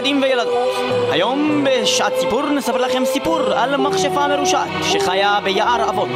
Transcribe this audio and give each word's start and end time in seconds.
ילדים 0.00 0.22
וילדות, 0.22 0.74
היום 1.10 1.64
בשעת 1.64 2.12
סיפור 2.20 2.42
נספר 2.42 2.76
לכם 2.76 3.04
סיפור 3.04 3.40
על 3.56 3.76
מכשפה 3.76 4.28
מרושעת 4.28 4.68
שחיה 4.82 5.38
ביער 5.44 5.90
אבות. 5.90 6.08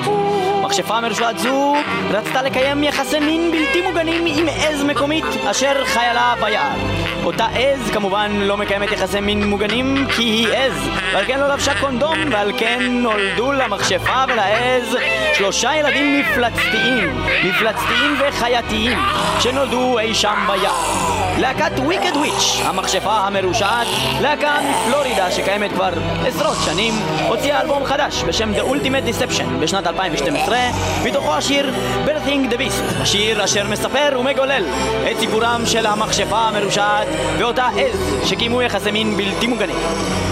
מכשפה 0.63 1.01
מרושעת 1.01 1.39
זו 1.39 1.75
רצתה 2.11 2.43
לקיים 2.43 2.85
יחסי 2.85 3.21
מין 3.21 3.51
בלתי 3.51 3.81
מוגנים 3.81 4.25
עם 4.27 4.49
עז 4.49 4.85
מקומית 4.85 5.25
אשר 5.51 5.85
חיה 5.85 6.15
לה 6.15 6.35
ביער. 6.41 6.77
אותה 7.25 7.47
עז 7.47 7.91
כמובן 7.91 8.33
לא 8.41 8.57
מקיימת 8.57 8.93
יחסי 8.93 9.21
מין 9.21 9.45
מוגנים 9.45 10.07
כי 10.17 10.23
היא 10.23 10.49
עז, 10.49 10.89
ועל 11.13 11.25
כן 11.25 11.41
לא 11.41 11.49
לבשה 11.49 11.81
קונדום, 11.81 12.19
ועל 12.31 12.53
כן 12.59 12.83
נולדו 12.83 13.53
למכשפה 13.53 14.25
ולעז 14.29 14.97
שלושה 15.35 15.77
ילדים 15.77 16.21
מפלצתיים, 16.21 17.25
מפלצתיים 17.45 18.17
וחייתיים, 18.21 18.99
שנולדו 19.41 19.99
אי 19.99 20.15
שם 20.15 20.37
ביער. 20.47 21.24
להקת 21.39 21.79
וויקד 21.79 22.17
וויץ', 22.17 22.61
המכשפה 22.65 23.13
המרושעת, 23.13 23.87
להקה 24.21 24.53
מפלורידה 24.71 25.31
שקיימת 25.31 25.73
כבר 25.73 25.91
עשרות 26.27 26.57
שנים, 26.65 26.95
הוציאה 27.29 27.61
אלבום 27.61 27.85
חדש 27.85 28.25
בשם 28.25 28.53
The 28.55 28.63
Ultimate 28.63 29.09
Deception 29.09 29.61
בשנת 29.61 29.87
2012, 29.87 30.59
מתוכו 31.05 31.35
השיר 31.35 31.71
Birthing 32.07 32.53
the 32.53 32.57
Beast, 32.57 33.03
השיר 33.03 33.45
אשר 33.45 33.69
מספר 33.69 34.21
ומגולל 34.21 34.65
את 35.11 35.19
סיפורם 35.19 35.63
של 35.67 35.87
המכשפה 35.87 36.39
המרושעת 36.39 37.09
ואותה 37.39 37.67
עז 37.67 38.29
שקיימו 38.29 38.63
יחסי 38.63 38.91
מין 38.91 39.17
בלתי 39.17 39.47
מוגנים. 39.47 39.77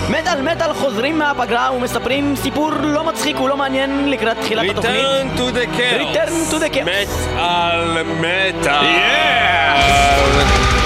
מטאל 0.08 0.42
מטאל 0.42 0.72
חוזרים 0.72 1.18
מהפגרה 1.18 1.72
ומספרים 1.72 2.36
סיפור 2.36 2.70
לא 2.70 3.04
מצחיק 3.04 3.40
ולא 3.40 3.56
מעניין 3.56 4.10
לקראת 4.10 4.36
תחילת 4.40 4.70
התוכנית. 4.70 5.02
Return 5.02 5.38
to 5.38 5.54
the 5.54 5.66
chaos. 5.76 6.00
Return 6.00 6.54
to 6.54 6.58
the 6.58 6.74
chaos. 6.74 6.88
מטאל 7.34 8.02
מטאל. 8.02 8.82
This 10.32 10.81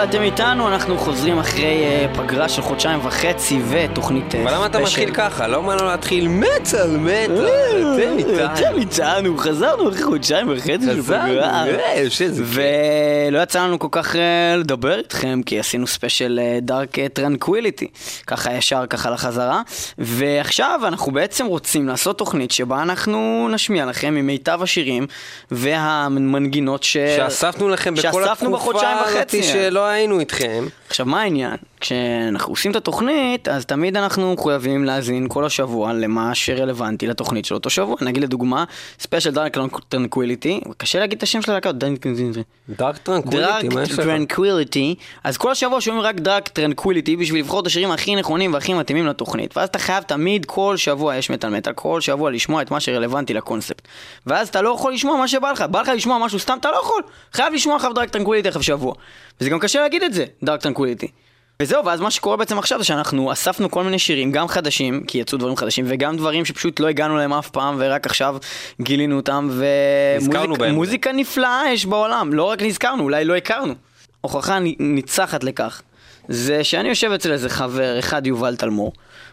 מטאל, 0.00 0.08
אתם 0.08 0.22
איתנו, 0.22 0.68
אנחנו 0.68 0.98
חוזרים 0.98 1.38
אחרי 1.38 1.84
אה, 1.84 2.06
פגרה 2.14 2.48
של 2.48 2.62
חודשיים 2.62 3.00
וחצי 3.02 3.60
ותוכנית 3.70 4.34
אה, 4.34 4.42
אבל 4.42 4.54
למה 4.54 4.66
אתה 4.66 4.78
special. 4.78 5.00
מתחיל 5.00 5.14
ככה? 5.14 5.46
לא 5.46 5.76
להתחיל 5.76 6.28
מטאל 6.28 6.96
מטאל? 6.96 7.94
אתם 7.94 8.18
איתנו. 8.18 8.44
אתם 8.44 8.78
איתנו, 8.78 9.38
חזרנו 9.38 9.88
אחרי 9.88 10.02
חודשיים 10.02 10.46
וחצי 10.50 10.84
של 10.84 11.02
פגרה. 11.02 11.64
ולא 12.34 13.42
יצא 13.42 13.64
לנו 13.64 13.78
כל 13.78 13.88
כך 13.90 14.16
אה, 14.16 14.56
לדבר 14.56 14.98
איתכם, 14.98 15.40
כי 15.46 15.58
עשינו 15.58 15.86
special 15.86 16.40
Dark 16.62 16.98
Tranquillity, 17.12 17.86
ככה 18.26 18.52
ישר 18.52 18.86
ככה 18.90 19.10
לחזרה. 19.10 19.62
ועכשיו 19.98 20.80
אנחנו 20.84 21.12
בעצם 21.12 21.46
רוצים 21.46 21.88
לעשות 21.88 22.18
תוכנית 22.18 22.50
שבה 22.50 22.82
אנחנו 22.82 23.48
נשמיע 23.52 23.86
לכם 23.86 24.14
ממיטב 24.14 24.62
השירים 24.62 25.06
והמנגינות 25.50 26.82
ש... 26.82 26.92
שאספנו 26.92 27.68
לכם 27.68 27.94
בכל 27.94 28.24
התקופה 28.24 28.70
הזאת 28.70 29.06
וחצי. 29.06 29.42
שלא 29.90 29.94
היינו 29.94 30.20
איתכם. 30.20 30.64
עכשיו, 30.88 31.06
מה 31.06 31.22
העניין? 31.22 31.56
כשאנחנו 31.80 32.52
עושים 32.52 32.70
את 32.70 32.76
התוכנית, 32.76 33.48
אז 33.48 33.66
תמיד 33.66 33.96
אנחנו 33.96 34.32
מחויבים 34.32 34.84
להאזין 34.84 35.26
כל 35.28 35.44
השבוע 35.44 35.92
למה 35.92 36.34
שרלוונטי 36.34 37.06
לתוכנית 37.06 37.44
של 37.44 37.54
אותו 37.54 37.70
שבוע. 37.70 37.96
נגיד 38.00 38.22
לדוגמה, 38.22 38.64
ספיישל 39.00 39.30
Dark 39.30 39.56
Tranquillity, 39.88 40.60
קשה 40.76 40.98
להגיד 40.98 41.16
את 41.16 41.22
השם 41.22 41.42
של 41.42 41.50
הלהקה, 41.50 41.72
Dark 42.68 42.98
Tranquillity, 42.98 43.68
מה 43.68 43.82
יש 43.82 43.90
לך? 43.90 44.00
Tranquillity, 44.00 44.94
אז 45.24 45.36
כל 45.36 45.50
השבוע 45.50 45.80
שומעים 45.80 46.04
רק 46.04 46.14
Dark 46.20 46.48
Tranquillity 46.48 47.16
בשביל 47.16 47.40
לבחור 47.40 47.60
את 47.60 47.66
השירים 47.66 47.90
הכי 47.90 48.16
נכונים 48.16 48.54
והכי 48.54 48.74
מתאימים 48.74 49.06
לתוכנית. 49.06 49.56
ואז 49.56 49.68
אתה 49.68 49.78
חייב 49.78 50.04
תמיד, 50.04 50.46
כל 50.46 50.76
שבוע 50.76 51.16
יש 51.16 51.30
מטאל 51.30 51.50
מטאל, 51.50 51.72
כל 51.72 52.00
שבוע 52.00 52.30
לשמוע 52.30 52.62
את 52.62 52.70
מה 52.70 52.80
שרלוונטי 52.80 53.34
לקונספט. 53.34 53.88
ואז 54.26 54.48
אתה 54.48 54.62
לא 54.62 54.74
יכול 54.74 54.92
לשמוע 54.92 55.16
מה 55.16 55.28
שבא 55.28 55.52
לך, 55.52 55.62
בא 55.62 55.80
לך 55.80 55.88
לשמוע 55.88 56.18
משהו 56.18 56.38
סתם, 56.38 56.56
אתה 56.60 56.70
לא 56.70 56.76
יכול. 56.76 57.02
חייב 57.32 57.54
לשמוע 57.54 57.76
עכשיו 57.76 57.92
Dark 57.92 58.10
Tranquillity 58.10 58.50
תכף 58.50 58.60
שבוע. 58.60 58.94
וזה 59.40 59.50
גם 59.50 59.58
קשה 59.58 59.80
להגיד 59.80 60.02
את 60.02 60.14
זה, 60.14 60.24
Dark 60.42 60.60
Tranquillity. 60.60 61.08
וזהו, 61.60 61.84
ואז 61.84 62.00
מה 62.00 62.10
שקורה 62.10 62.36
בעצם 62.36 62.58
עכשיו 62.58 62.78
זה 62.78 62.84
שאנחנו 62.84 63.32
אספנו 63.32 63.70
כל 63.70 63.84
מיני 63.84 63.98
שירים, 63.98 64.32
גם 64.32 64.48
חדשים, 64.48 65.04
כי 65.06 65.18
יצאו 65.18 65.38
דברים 65.38 65.56
חדשים, 65.56 65.84
וגם 65.88 66.16
דברים 66.16 66.44
שפשוט 66.44 66.80
לא 66.80 66.88
הגענו 66.88 67.16
להם 67.16 67.32
אף 67.32 67.50
פעם, 67.50 67.76
ורק 67.78 68.06
עכשיו 68.06 68.36
גילינו 68.80 69.16
אותם. 69.16 69.48
ומוזיקה 70.58 71.12
נפלאה 71.12 71.62
יש 71.72 71.86
בעולם, 71.86 72.32
לא 72.32 72.44
רק 72.44 72.62
נזכרנו, 72.62 73.02
אולי 73.02 73.24
לא 73.24 73.36
הכרנו. 73.36 73.74
הוכחה 74.20 74.58
ניצחת 74.78 75.44
לכך, 75.44 75.82
זה 76.28 76.64
שאני 76.64 76.88
יושב 76.88 77.12
אצל 77.12 77.32
איזה 77.32 77.48
חבר, 77.48 77.98
אחד 77.98 78.26
יובל 78.26 78.56
תלמור, 78.56 78.92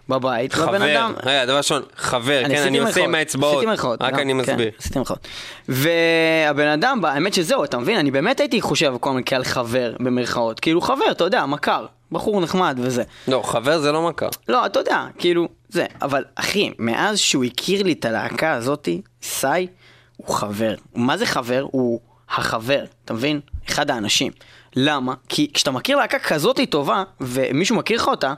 בבית, 0.10 0.54
חבר, 0.54 0.78
אדם... 0.78 1.14
רגע, 1.24 1.46
דבר 1.46 1.58
ראשון, 1.58 1.82
חבר, 1.98 2.44
כן, 2.44 2.52
עשיתי 2.52 2.68
אני 2.68 2.78
עושה 2.78 3.04
עם 3.04 3.16
האצבעות, 3.16 3.66
עשיתי 3.68 3.88
רק 4.00 4.14
גם, 4.14 4.20
אני 4.20 4.34
כן, 4.34 4.38
מסביר. 4.38 4.70
עשיתי 4.80 5.00
מירכאות. 5.00 5.28
והבן 5.70 6.68
אדם, 6.68 7.02
בא, 7.02 7.10
האמת 7.10 7.34
שזהו, 7.34 7.64
אתה 7.64 7.78
מבין, 7.78 7.98
אני 7.98 8.12
באמת 8.12 8.40
הייתי 8.40 8.62
חושב 8.62 8.94
כל 9.00 9.10
הזמן 9.10 9.22
כעל 9.26 9.44
חבר, 9.44 9.94
במרכאות. 10.00 10.60
כאילו 10.60 10.82
חבר, 10.82 11.12
אתה 11.12 11.24
יודע, 11.24 11.46
מכר, 11.46 11.86
בחור 12.12 12.42
נחמד 12.42 12.80
וזה. 12.82 13.04
לא, 13.28 13.42
חבר 13.46 13.80
זה 13.80 13.92
לא 13.92 14.10
מכר. 14.10 14.30
לא, 14.48 14.66
אתה 14.66 14.80
יודע, 14.80 15.06
כאילו, 15.18 15.48
זה. 15.70 15.86
אבל 16.02 16.24
אחי, 16.36 16.72
מאז 16.80 17.20
שהוא 17.20 17.44
הכיר 17.44 17.84
לי 17.84 17.94
את 17.94 18.06
הלהקה 18.06 18.54
הזאתי, 18.54 19.02
סי, 19.22 19.68
הוא 20.18 20.36
חבר. 20.36 20.76
מה 20.96 21.18
זה 21.18 21.26
חבר? 21.26 21.66
הוא 21.72 22.00
החבר, 22.30 22.84
אתה 23.06 23.14
מבין? 23.14 23.40
אחד 23.70 23.92
האנשים. 23.92 24.32
למה? 24.76 25.14
כי 25.30 25.52
כשאתה 25.54 25.72
מכיר 25.72 25.98
להקה 25.98 26.20
כזאתי 26.20 26.66
טובה, 26.66 27.04
ומישהו 27.22 27.76
מכיר 27.76 27.98
לך 28.02 28.08
אותה, 28.08 28.34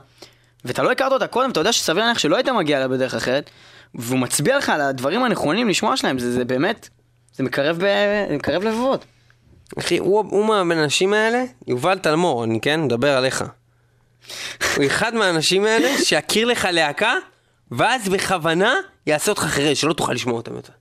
ואתה 0.64 0.82
לא 0.82 0.92
הכרת 0.92 1.12
אותה 1.12 1.26
קודם, 1.26 1.50
אתה 1.50 1.60
יודע 1.60 1.72
שסביר 1.72 2.04
להניח 2.04 2.18
שלא 2.18 2.36
היית 2.36 2.48
מגיע 2.48 2.76
אליה 2.76 2.88
בדרך 2.88 3.14
אחרת, 3.14 3.50
והוא 3.94 4.18
מצביע 4.18 4.58
לך 4.58 4.68
על 4.68 4.80
הדברים 4.80 5.24
הנכונים 5.24 5.68
לשמוע 5.68 5.96
שלהם, 5.96 6.18
זה, 6.18 6.32
זה 6.32 6.44
באמת, 6.44 6.88
זה 7.32 7.44
מקרב, 7.44 7.76
ב... 7.76 7.84
זה 8.28 8.36
מקרב 8.36 8.62
לבבות. 8.62 9.04
אחי, 9.78 9.98
הוא, 9.98 10.24
הוא 10.30 10.64
מהאנשים 10.64 11.12
האלה, 11.12 11.44
יובל 11.66 11.98
תלמור, 11.98 12.44
אני 12.44 12.60
כן 12.60 12.84
מדבר 12.84 13.16
עליך. 13.16 13.44
הוא 14.76 14.86
אחד 14.86 15.14
מהאנשים 15.14 15.64
האלה 15.64 15.88
שיכיר 16.04 16.46
לך 16.46 16.68
להקה, 16.72 17.14
ואז 17.70 18.08
בכוונה 18.08 18.74
יעשה 19.06 19.30
אותך 19.32 19.42
חירש, 19.42 19.80
שלא 19.80 19.92
תוכל 19.92 20.12
לשמוע 20.12 20.34
אותם 20.36 20.54
יותר. 20.56 20.72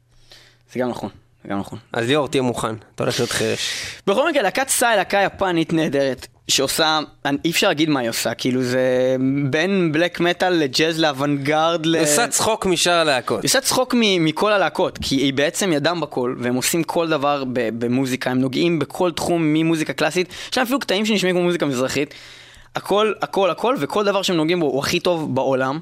זה 0.74 0.80
גם 0.80 0.90
נכון, 0.90 1.10
זה 1.44 1.50
גם 1.50 1.60
נכון. 1.60 1.80
אז 1.94 2.08
ליאור, 2.08 2.28
תהיה 2.28 2.42
מוכן, 2.44 2.76
אתה 2.96 3.04
הולך 3.04 3.20
להיות 3.20 3.32
חירש. 3.32 3.72
בכל 4.08 4.30
מקרה, 4.30 4.42
להקת 4.42 4.70
סאי, 4.70 4.96
להקה 4.96 5.18
יפנית 5.18 5.74
נהדרת, 5.74 6.28
שעושה, 6.48 7.00
אי 7.46 7.52
אפשר 7.52 7.68
להגיד 7.68 7.90
מה 7.90 8.00
היא 8.00 8.10
עושה, 8.10 8.34
כאילו 8.34 8.64
זה 8.64 9.16
בין 9.50 9.92
בלק 9.92 10.20
מטאל 10.20 10.54
לג'אז 10.54 11.00
לאוונגרד, 11.00 11.86
ל... 11.86 11.96
עושה 11.96 12.28
צחוק 12.28 12.66
משאר 12.66 12.94
הלהקות. 12.94 13.44
עושה 13.44 13.62
צחוק 13.62 13.94
מ- 13.98 14.26
מכל 14.26 14.52
הלהקות, 14.52 15.00
כי 15.02 15.16
היא 15.16 15.34
בעצם 15.34 15.74
ידם 15.74 16.00
בכל, 16.02 16.36
והם 16.40 16.56
עושים 16.56 16.84
כל 16.84 17.08
דבר 17.10 17.44
ב- 17.54 17.70
במוזיקה, 17.86 18.32
הם 18.32 18.40
נוגעים 18.40 18.80
בכל 18.80 19.12
תחום 19.12 19.54
ממוזיקה 19.54 19.94
קלאסית, 19.94 20.28
יש 20.52 20.58
להם 20.58 20.66
אפילו 20.66 20.80
קטעים 20.80 21.06
שנשמעים 21.06 21.36
כמו 21.36 21.44
מוזיקה 21.44 21.66
מזרחית, 21.66 22.14
הכל, 22.76 23.14
הכל, 23.22 23.50
הכל, 23.50 23.76
וכל 23.80 24.06
דבר 24.06 24.22
שהם 24.22 24.36
נוגעים 24.36 24.60
בו 24.60 24.66
הוא 24.66 24.80
הכי 24.80 25.00
טוב 25.00 25.36
בעולם. 25.36 25.80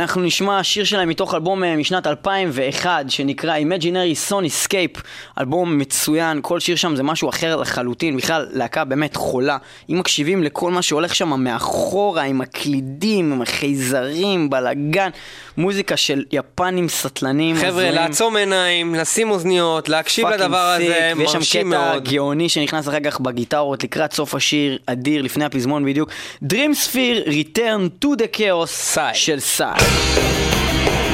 אנחנו 0.00 0.22
נשמע 0.22 0.62
שיר 0.62 0.84
שלהם 0.84 1.08
מתוך 1.08 1.34
אלבום 1.34 1.64
אה, 1.64 1.76
משנת 1.76 2.06
2001 2.06 3.10
שנקרא 3.10 3.56
Imaginary 3.58 4.30
Son 4.30 4.66
Escape, 4.66 5.00
אלבום 5.40 5.78
מצוין, 5.78 6.38
כל 6.42 6.60
שיר 6.60 6.76
שם 6.76 6.96
זה 6.96 7.02
משהו 7.02 7.28
אחר 7.28 7.56
לחלוטין, 7.56 8.16
בכלל 8.16 8.46
להקה 8.52 8.84
באמת 8.84 9.16
חולה. 9.16 9.56
אם 9.90 9.98
מקשיבים 9.98 10.42
לכל 10.42 10.70
מה 10.70 10.82
שהולך 10.82 11.14
שם 11.14 11.44
מאחורה, 11.44 12.22
עם 12.22 12.40
הקלידים, 12.40 13.32
עם 13.32 13.42
החייזרים, 13.42 14.50
בלאגן, 14.50 15.10
מוזיקה 15.56 15.96
של 15.96 16.24
יפנים 16.32 16.88
סטלנים. 16.88 17.56
חבר'ה, 17.56 17.68
הזויים. 17.68 17.94
לעצום 17.94 18.36
עיניים, 18.36 18.94
לשים 18.94 19.30
אוזניות, 19.30 19.88
להקשיב 19.88 20.26
לדבר 20.26 20.56
הזה, 20.56 21.10
סיק, 21.10 21.18
ויש 21.18 21.32
שם 21.32 21.38
מרשים 21.38 21.72
קטע 21.72 21.90
מאוד. 21.90 22.08
גאוני 22.08 22.48
שנכנס 22.48 22.88
אחר 22.88 23.00
כך 23.00 23.20
בגיטרות 23.20 23.84
לקראת 23.84 24.12
סוף 24.12 24.34
השיר, 24.34 24.78
אדיר, 24.86 25.22
לפני 25.22 25.44
הפזמון 25.44 25.84
בדיוק. 25.84 26.10
Dream 26.44 26.86
Sphere 26.86 27.28
Return 27.28 28.04
to 28.04 28.08
the 28.08 28.36
Chaos 28.36 28.66
סאי. 28.66 29.14
של 29.14 29.40
סאי. 29.40 29.89
Yeah. 29.90 31.09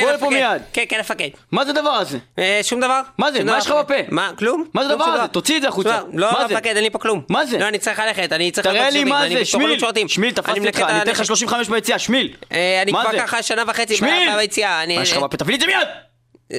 בוא 0.00 0.12
לפה. 0.12 0.30
מיד. 0.30 0.62
כן, 0.72 0.84
כן, 0.88 0.96
המפקד. 0.96 1.28
מה 1.52 1.64
זה 1.64 1.70
הדבר 1.70 1.90
הזה? 1.90 2.18
אה, 2.38 2.60
שום 2.62 2.80
דבר. 2.80 3.00
מה 3.18 3.32
זה? 3.32 3.44
מה 3.44 3.58
יש 3.58 3.66
לך. 3.66 3.72
בפה? 3.72 3.94
מה? 4.08 4.30
כלום? 4.38 4.64
מה 4.74 4.82
זה 4.84 4.88
כלום, 4.88 5.02
הדבר 5.02 5.20
הזה? 5.20 5.28
תוציא 5.28 5.56
את 5.56 5.62
זה 5.62 5.68
החוצה. 5.68 6.00
לא, 6.12 6.30
זה? 6.30 6.38
המפקד, 6.38 6.74
אין 6.74 6.84
לי 6.84 6.90
פה 6.90 6.98
כלום. 6.98 7.22
מה 7.28 7.46
זה? 7.46 7.58
לא, 7.58 7.68
אני 7.68 7.78
צריך 7.78 7.98
ללכת, 7.98 8.32
אני 8.32 8.50
צריך... 8.50 8.66
תראה 8.66 8.82
לעשות 8.82 8.94
לי 8.94 9.04
מה 9.04 9.28
זה, 9.28 9.44
שמיל! 9.44 9.80
שמיל, 10.08 10.32
תפסתי 10.32 10.66
אותך, 10.66 10.80
אני 10.80 11.02
אתן 11.02 11.10
לך 11.10 11.18
הנשק. 11.18 11.24
35 11.24 11.68
ביציאה, 11.68 11.98
שמיל! 11.98 12.36
אה, 12.52 12.82
אני 12.82 12.92
כבר? 12.92 13.18
ככה 13.18 13.42
שנה 13.42 13.62
וחצי! 13.66 14.00
ביציאה. 14.36 14.86
מה 14.86 14.92
יש 14.92 15.12
לך 15.12 15.18
בפה? 15.18 15.36
תביא 15.36 15.50
לי 15.50 15.56
את 15.56 15.60
זה 15.60 15.66
מיד! 15.66 15.88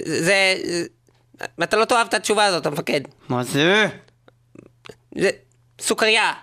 זה... 0.06 0.56
אתה 1.64 1.78
לא 1.78 1.86
תאהב 1.86 2.08
את 2.08 2.14
התשובה 2.14 2.46
הזאת, 2.46 2.66
המפקד. 2.66 3.02
מה 3.30 3.44
זה? 3.44 3.88
זה 5.18 5.30
סוכריה. 5.82 6.34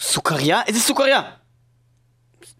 סוכריה? 0.00 0.62
איזה 0.66 0.80
סוכריה? 0.80 1.22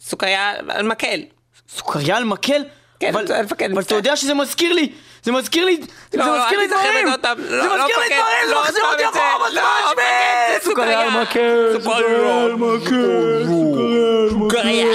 סוכריה 0.01 0.53
על 0.69 0.87
מקל. 0.87 1.21
סוכריה 1.69 2.17
על 2.17 2.25
מקל? 2.25 2.63
כן, 3.03 3.09
אבל, 3.15 3.33
אני 3.33 3.43
מפקד, 3.43 3.71
אבל 3.73 3.83
אתה. 3.83 3.95
יודע 3.95 4.17
שזה 4.17 4.35
מזכיר 4.35 4.73
לי, 4.73 4.93
זה 5.23 5.33
מזכיר 5.33 5.65
לי, 5.65 5.77
זה 6.13 6.19
לא, 6.19 6.39
מזכיר 6.39 6.59
אל 6.59 6.63
לי 6.63 6.67
תזכר 6.67 6.91
את 7.15 7.21
דברים, 7.21 7.47
זה 7.49 7.57
לא, 7.57 7.67
לא, 7.67 7.85
מזכיר 7.85 7.99
לי 7.99 8.07
דברים, 8.07 8.47
זה 8.47 8.55
לא, 8.55 8.63
מחזיר 8.63 8.85
אותי 8.93 9.05
אחורה 9.05 9.37
זה. 9.49 9.55
לא, 9.55 9.63
בזמן, 9.93 9.95
מפקד, 9.95 10.59
זה 10.59 10.65
סוכריה. 10.65 11.01
על 11.01 11.11
סוכריה. 11.11 11.23
מקל, 11.23 11.79
סוכריה 11.83 12.45
על 12.45 12.55
מקל, 12.55 13.45
סוכריה 13.49 14.93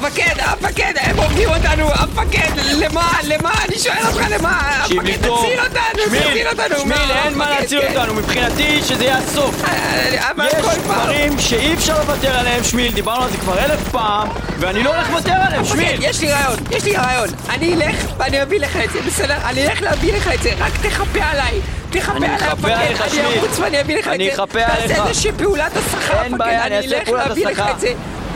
המפקד, 0.00 0.34
המפקד, 0.38 0.92
הם 0.96 1.16
הורגים 1.16 1.48
אותנו, 1.48 1.88
המפקד, 1.94 2.50
למה, 2.56 3.12
למה, 3.24 3.52
אני 3.68 3.78
שואל 3.78 3.96
אותך 4.06 4.22
למה, 4.30 4.60
המפקד, 4.84 5.16
תציל 5.16 5.30
אותנו, 5.30 6.04
תציל 6.06 6.48
אותנו, 6.48 6.78
שמיל, 6.80 7.10
אין 7.24 7.38
מה 7.38 7.50
להציל. 7.50 7.80
אותנו, 7.80 8.14
מבחינתי 8.14 8.82
שזה 8.82 9.04
יהיה 9.04 9.18
הסוף. 9.18 9.64
אה, 9.64 10.30
אבל 10.30 10.46
יש. 10.46 10.76
דברים 10.84 11.38
שאי 11.38 11.74
אפשר 11.74 11.98
לוותר 11.98 12.38
עליהם, 12.38 12.64
שמיל, 12.64 12.92
דיברנו 12.92 13.24
על 13.24 13.30
זה 13.30 13.36
כבר 13.36 13.58
אלף 13.58 13.88
פעם, 13.90 14.28
ואני 14.58 14.82
לא 14.82 14.94
הולך 14.94 15.10
לוותר 15.10 15.32
עליהם, 15.32 15.60
המפקד, 15.60 15.74
שמיל! 15.74 15.98
יש 16.00 16.20
לי 16.20 16.32
רעיון, 16.32 16.56
יש 16.70 16.84
לי 16.84 16.96
רעיון. 16.96 17.28
אני 17.50 17.74
אלך 17.74 17.96
ואני 18.18 18.42
אביא 18.42 18.60
לך 18.60 18.76
את 18.84 18.90
זה, 18.92 19.00
בסדר? 19.06 19.36
אני 19.44 19.66
אלך 19.66 19.82
להביא 19.82 20.12
לך 20.12 20.30
את 20.34 20.42
זה, 20.42 20.50
רק 20.58 20.72
תחפה 20.82 21.24
עליי. 21.24 21.60
תחפה 21.90 22.16
עליי, 22.16 22.30
המפקד. 22.30 22.68
אני. 22.70 23.38
ארוץ 23.38 23.58
ואני 23.58 23.80
אביא 23.80 23.96
לך 23.98 24.00
את 24.00 24.04
זה. 24.04 24.14
אני 24.14 24.34
אחפה 24.34 24.60
עליך. 24.60 24.92
תעשה 24.92 25.08
איזושהי 25.08 25.32
פעולת 25.32 25.76
הסחה, 25.76 26.20
המפקד. 26.20 26.58
אני 26.64 26.78
אלך 26.78 27.08
להביא 27.08 27.46
לך. 27.46 27.62
את 27.70 27.80
זה. 27.80 27.92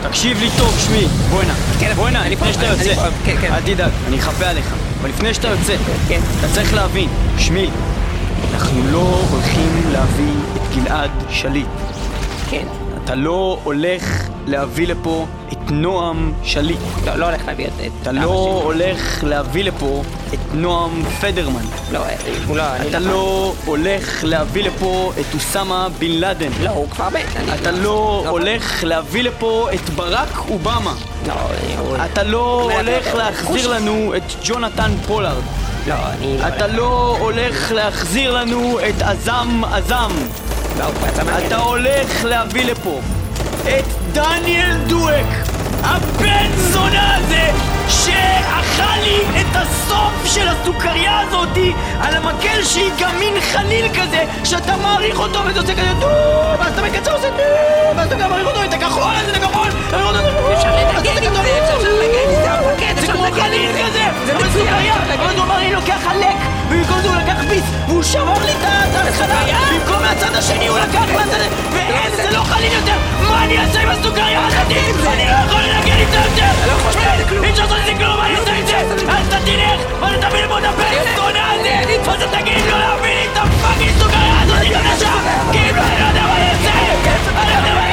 תקשיב 0.09 0.39
לי 0.39 0.49
טוב, 0.57 0.79
שמי, 0.79 1.05
בוא 1.29 1.41
הנה, 1.41 1.53
כן, 1.79 1.93
בוא 1.95 2.07
הנה, 2.07 2.21
אני 2.21 2.35
לפני 2.35 2.53
שאתה 2.53 2.65
יוצא, 2.65 3.09
כן, 3.25 3.35
כן. 3.41 3.53
אל 3.53 3.61
תדאג, 3.61 3.91
אני 4.07 4.19
אחפה 4.19 4.45
עליך, 4.45 4.73
אבל 5.01 5.09
לפני 5.09 5.33
שאתה 5.33 5.47
יוצא, 5.47 5.75
כן. 6.07 6.19
אתה 6.39 6.47
צריך 6.53 6.73
להבין, 6.73 7.09
שמי, 7.37 7.69
אנחנו 8.53 8.81
לא 8.91 9.21
הולכים 9.31 9.81
להביא 9.91 10.33
את 10.55 10.75
גלעד 10.75 11.11
שליט, 11.29 11.67
כן. 12.49 12.82
אתה 13.03 13.15
לא 13.15 13.59
הולך 13.63 14.29
להביא 14.47 14.87
לפה 14.87 15.25
את 15.51 15.71
נועם 15.71 16.33
שליט, 16.43 16.79
לא, 17.05 17.15
לא 17.15 17.25
הולך 17.25 17.41
להביא 17.47 17.67
את. 17.67 17.71
אתה 18.01 18.11
לא 18.11 18.61
הולך 18.63 19.23
להביא 19.23 19.63
לפה 19.63 20.03
את 20.33 20.39
נועם 20.53 21.03
פדרמן, 21.03 21.65
לא, 21.91 21.99
אה, 21.99 22.15
הוא 22.47 22.57
לא, 22.57 22.63
אתה 22.89 22.99
לא 22.99 23.53
הולך 23.65 24.23
להביא 24.23 24.63
לפה 24.63 25.11
את 25.19 25.25
אוסמה 25.33 25.87
בן 25.99 26.11
לאדן, 26.11 26.49
לא, 26.63 26.69
הוא 26.69 26.89
כבר 26.89 27.09
מת. 27.09 27.53
אתה 27.61 27.71
לא 27.71 28.23
הולך 28.29 28.83
להביא 28.83 29.23
לפה 29.23 29.69
את 29.73 29.89
ברק 29.89 30.37
אובמה. 30.49 30.93
לא, 31.27 31.33
הוא... 31.77 31.97
אתה 32.05 32.23
לא 32.23 32.71
הולך 32.73 33.15
להחזיר 33.15 33.73
לנו 33.73 34.13
את 34.17 34.23
ג'ונתן 34.43 34.91
פולארד. 35.07 35.43
לא, 35.87 35.95
אני 36.17 36.37
לא... 36.37 36.47
אתה 36.47 36.67
לא 36.67 37.17
הולך 37.19 37.71
להחזיר 37.71 38.31
לנו 38.31 38.79
את 38.89 39.01
עזם 39.01 39.61
עזם. 39.71 40.11
לא, 40.79 40.85
מהכלא. 41.01 41.47
אתה 41.47 41.57
הולך 41.57 42.23
להביא 42.23 42.65
לפה 42.65 42.99
את 43.63 43.85
דניאל 44.11 44.77
דואק, 44.87 45.25
הבן 45.83 46.49
זונה 46.57 47.15
הזה, 47.15 47.51
שאכל 47.89 48.83
לי 49.03 49.41
את 49.41 49.55
הסוף 49.55 50.25
של 50.25 50.47
הסוכריה 50.47 51.19
הזאתי 51.19 51.73
על 52.01 52.15
המקל 52.15 52.63
שהיא 52.63 52.91
גם 52.99 53.19
מין 53.19 53.33
חליל 53.41 53.85
כזה, 53.89 54.23
שאתה 54.43 54.77
מעריך 54.77 55.19
אותו 55.19 55.39
וזה 55.45 55.59
עושה 55.59 55.73
כזה 55.73 55.93
דו, 55.99 56.07
ואז 56.59 56.73
אתה 56.73 56.81
מקצר 56.81 57.15
עושה 57.15 57.29
דו, 57.29 57.43
ואז 57.97 58.07
אתה 58.07 58.15
גם 58.15 58.29
מעריך 58.29 58.47
אותו 58.47 58.63
את 58.63 58.73
הכחול 58.73 59.13
הזה, 59.15 59.31
את 59.31 59.43
הכחול, 59.43 59.67
אפשר 60.53 60.75
לנגן 60.75 61.23
עם 61.23 61.33
זה, 61.33 61.75
אפשר 61.75 61.89
לנגן 61.89 62.29
עם 62.29 62.42
זה, 62.42 62.42
חליל 63.41 63.71
זה. 63.73 63.83
כזה, 63.83 64.05
זה 64.25 64.33
מצוין. 64.33 64.93
אבל 65.43 65.59
לי 65.59 65.73
לוקח 65.73 65.97
חלק, 66.03 66.35
ובמקום 66.69 67.01
זה 67.01 67.07
הוא 67.07 67.15
לקח 67.15 67.43
ביס, 67.49 67.63
והוא 67.87 68.03
שבר 68.03 68.33
לי 68.45 68.51
את 68.51 68.63
ההתחלה, 68.63 69.41
במקום 69.71 70.01
מהצד 70.01 70.35
השני 70.35 70.67
הוא 70.67 70.79
לקח 70.79 71.05
מהצד, 71.13 71.39
ואין, 71.73 72.15
זה 72.15 72.31
לא 72.31 72.43
חליל 72.43 72.73
יותר, 72.73 72.97
מה 73.29 73.43
אני 73.43 73.59
אעשה 73.59 73.79
עם 73.79 73.89
הסוכריה 73.89 74.47
הזאת? 74.47 74.71
אני 75.13 75.25
לא 75.27 75.35
יכול 75.45 75.61
לנגן 75.61 75.97
איתה 75.97 76.15
יותר, 76.15 76.51
לא 76.67 76.91
זה. 76.91 76.99
אי 77.43 77.49
אפשר 77.49 77.63
לעשות 77.63 77.77
עם 77.77 77.85
זה 77.85 77.93
כלום, 77.97 78.17
מה 78.17 78.25
אני 78.25 78.37
עושה 78.37 78.53
עם 78.53 78.65
זה? 78.65 78.77
אז 78.77 79.27
אתה 79.27 79.37
תלך, 79.45 80.01
ואז 80.01 80.15
אתה 80.15 80.29
תביא 80.29 80.43
את 80.43 80.63
הבן 80.63 81.15
זונה 81.15 81.51
הזה, 81.51 81.99
ואז 82.05 82.21
אתה 82.23 82.37
תגיד 82.37 82.65
לו 82.65 82.77
להביא 82.77 83.09
לי 83.09 83.25
את 83.33 83.37
ה 83.37 83.44
fucking 83.44 83.91
סוכריה 83.99 84.41
הזאת, 84.41 84.57
אני 84.57 84.67
יודע 84.67 84.97
שם, 84.99 85.19
כאילו 85.51 85.81
אני 85.81 85.99
לא 85.99 86.07
יודע 86.07 86.21
מה 86.21 86.35
אני 86.35 86.49
אעשה, 86.49 86.69
אני 87.41 87.51
לא 87.51 87.57
יודע 87.57 87.73
מה 87.73 87.85
אני 87.85 87.92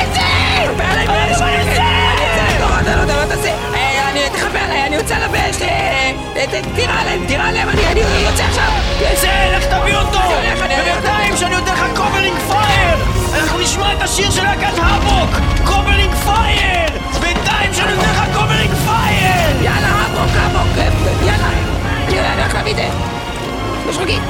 אה, 5.12 6.10
ת- 6.34 6.74
תירה 6.74 7.00
עליהם, 7.00 7.26
תירה 7.26 7.48
עליהם, 7.48 7.68
אני 7.68 7.80
יוצא 8.00 8.42
עכשיו. 8.44 8.72
צא, 9.14 9.56
לך 9.56 9.64
תביא 9.64 9.96
אותו! 9.96 10.18
ובינתיים 10.58 11.36
שאני 11.36 11.56
נותן 11.56 11.72
לך 11.72 11.84
covering 11.96 12.36
fire! 12.48 12.96
אנחנו 13.40 13.58
נשמע 13.58 13.92
את 13.92 14.02
השיר 14.02 14.30
של 14.30 14.42
להקת 14.42 14.78
Havok! 14.78 15.30
Covering 15.64 16.14
Fire! 16.14 17.00
בינתיים 17.20 17.74
שאני 17.74 17.94
נותן 17.94 18.08
לך 18.10 18.22
covering 18.38 18.70
fire! 18.74 19.62
יאללה, 19.62 19.88
עמוק, 19.88 20.30
עמוק, 20.44 20.78
אה, 20.78 20.88
יאללה. 21.26 21.48
אני 22.08 22.40
הולך 22.40 22.54
להביא 22.54 22.72
את 22.72 22.76
זה. 22.76 22.88
בשרוקית. 23.88 24.22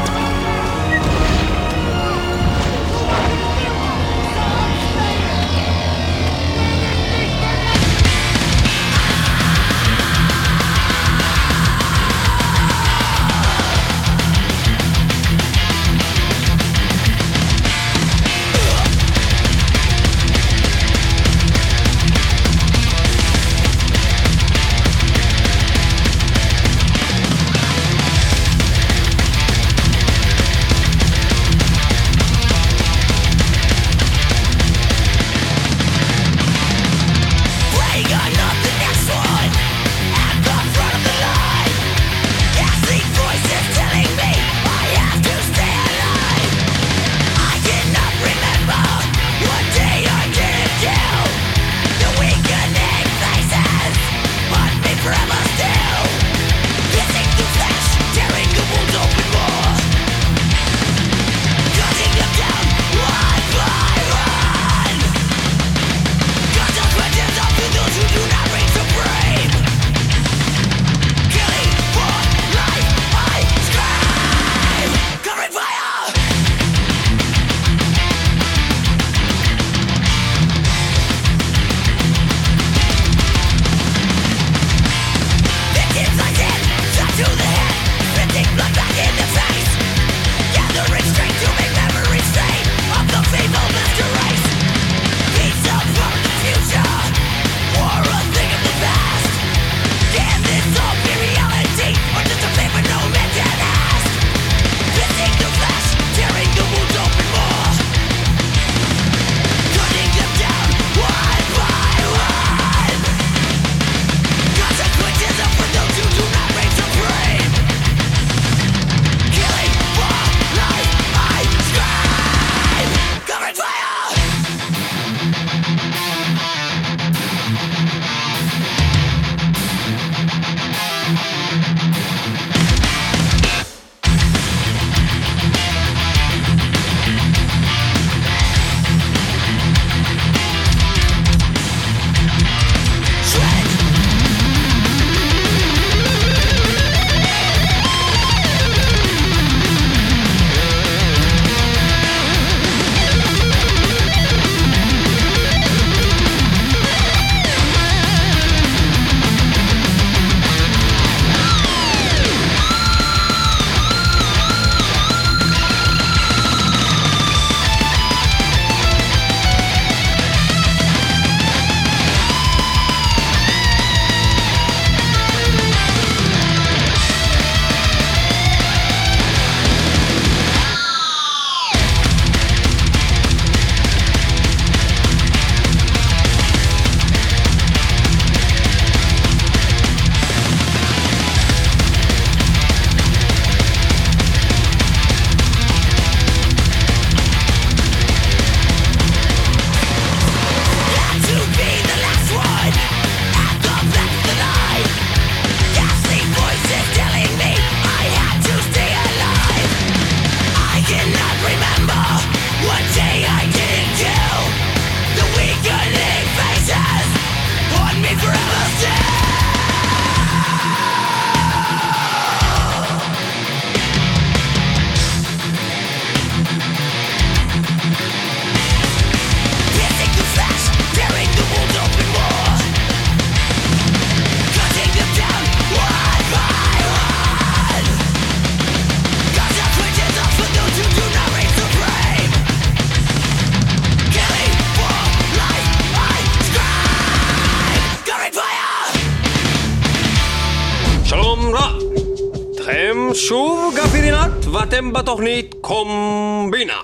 ואתם 255.20 255.26
בתוכנית 255.26 255.54
קומבינה. 255.60 256.80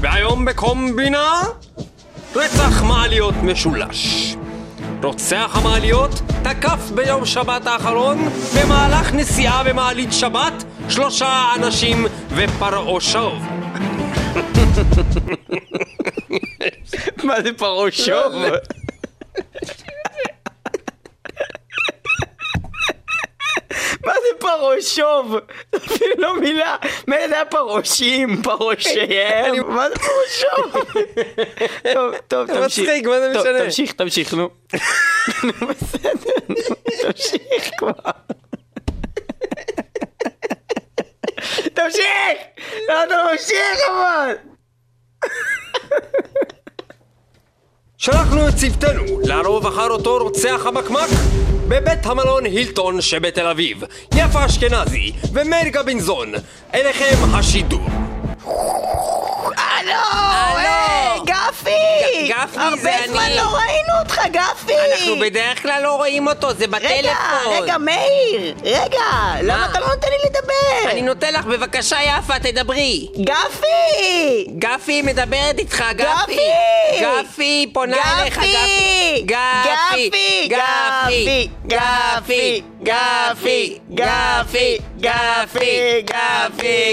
והיום 0.00 0.44
בקומבינה, 0.44 1.42
רצח 2.36 2.82
מעליות 2.82 3.34
משולש. 3.42 4.34
רוצח 5.02 5.50
המעליות 5.54 6.10
תקף 6.42 6.90
ביום 6.94 7.26
שבת 7.26 7.66
האחרון 7.66 8.18
במהלך 8.56 9.14
נסיעה 9.14 9.64
במעלית 9.64 10.12
שבת 10.12 10.64
שלושה 10.88 11.52
אנשים 11.56 12.06
ופרעו 12.28 13.00
שוב. 13.00 13.42
מה 17.24 17.42
זה 17.42 17.52
פרושוב? 17.52 18.32
מה 24.04 24.12
פרושוב? 24.80 25.34
אפילו 25.76 26.34
מילה. 26.34 26.76
מילא 27.08 27.28
זה 27.28 27.34
היה 27.34 27.44
פרושים, 27.44 28.42
פרושיהם. 28.42 29.74
מה 29.74 29.88
זה 29.88 29.94
פרושוב? 29.94 30.84
טוב, 31.94 32.14
טוב, 32.28 32.46
תמשיך. 32.46 32.88
מצחיק, 32.88 33.06
מה 33.06 33.20
זה 33.20 33.32
משנה? 33.38 33.64
תמשיך, 33.64 33.92
תמשיך, 33.92 34.34
נו. 34.34 34.48
נו, 35.44 35.52
בסדר, 35.68 36.30
נו, 36.48 36.74
תמשיך 37.02 37.70
כבר. 37.78 37.92
תמשיך! 41.74 42.38
לא, 42.88 42.94
תמשיך 43.08 43.80
אבל! 43.88 44.34
שלחנו 48.00 48.48
את 48.48 48.54
צוותנו 48.54 49.20
לערוב 49.24 49.66
אחר 49.66 49.90
אותו 49.90 50.18
רוצח 50.18 50.66
המקמק 50.66 51.10
בבית 51.68 52.06
המלון 52.06 52.44
הילטון 52.44 53.00
שבתל 53.00 53.46
אביב. 53.46 53.82
יפה 54.14 54.46
אשכנזי 54.46 55.12
ומאיר 55.32 55.68
גבינזון, 55.68 56.32
אליכם 56.74 57.34
השידור. 57.34 57.86
הלו! 59.56 61.24
גפי! 61.24 61.70
ג- 62.28 62.32
גפי, 62.32 62.60
הרבה 62.60 62.76
זה 62.76 62.90
זמן 63.08 63.20
אני. 63.22 63.36
לא 63.36 63.42
ראינו 63.42 63.98
אותך, 64.02 64.20
גפי! 64.26 64.72
אנחנו 64.92 65.14
בדרך 65.20 65.62
כלל 65.62 65.82
לא 65.82 65.96
רואים 65.96 66.26
אותו, 66.26 66.52
זה 66.54 66.64
רגע, 66.64 66.78
בטלפון. 66.78 67.52
רגע, 67.62 67.78
מאיר! 67.78 68.54
רגע, 68.64 68.98
למה 69.42 69.66
אתה 69.70 69.80
לא 69.80 69.86
נותן 69.86 70.08
לי 70.08 70.28
לדבר? 70.30 70.90
אני 70.90 71.02
נותן 71.02 71.34
לך, 71.34 71.44
בבקשה 71.44 71.96
יפה, 72.02 72.38
תדברי. 72.38 73.08
גפי! 73.20 74.46
גפי 74.58 75.02
מדברת 75.02 75.58
איתך, 75.58 75.84
גפי. 75.96 76.32
גפי! 76.32 77.00
גפי, 77.00 77.70
פונה 77.74 77.96
אליך, 78.20 78.38
גפי. 78.38 79.24
גפי! 79.24 80.10
גפי! 80.48 80.48
גפי! 80.48 81.42
גפי! 82.82 82.82
גפי! 82.82 83.80
גפי! 85.00 85.00
גפי! 85.00 86.02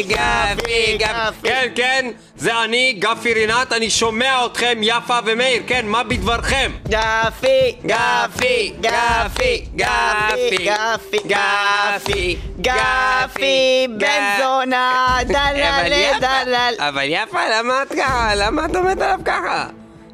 גפי! 0.04 0.98
גפי! 0.98 0.98
כן, 1.44 1.70
כן, 1.76 2.12
זה 2.36 2.64
אני, 2.64 2.94
גפי 3.00 3.34
רינת, 3.34 3.74
אני 3.74 3.90
שומע 3.90 4.46
אתכם, 4.46 4.80
יפה 4.82 5.20
ומאיר, 5.26 5.64
כן, 5.68 5.86
מה 5.88 6.04
בדברכם? 6.04 6.72
גפי! 6.88 7.76
גפי, 7.86 8.74
גפי, 8.82 9.66
גפי, 9.76 10.58
גפי! 10.58 11.28
גפי, 11.28 12.38
גפי! 12.62 13.88
בן. 13.98 14.38
זונה! 14.40 15.18
דלל 15.28 16.20
דלל! 16.20 16.74
אבל 16.78 17.06
יפה, 17.06 17.40
למה 17.54 17.84
את 17.84 17.90
ככה? 17.90 18.36
למה 18.36 18.66
את 18.66 18.76
עומדת 18.76 19.02
עליו 19.02 19.20
ככה? 19.26 19.68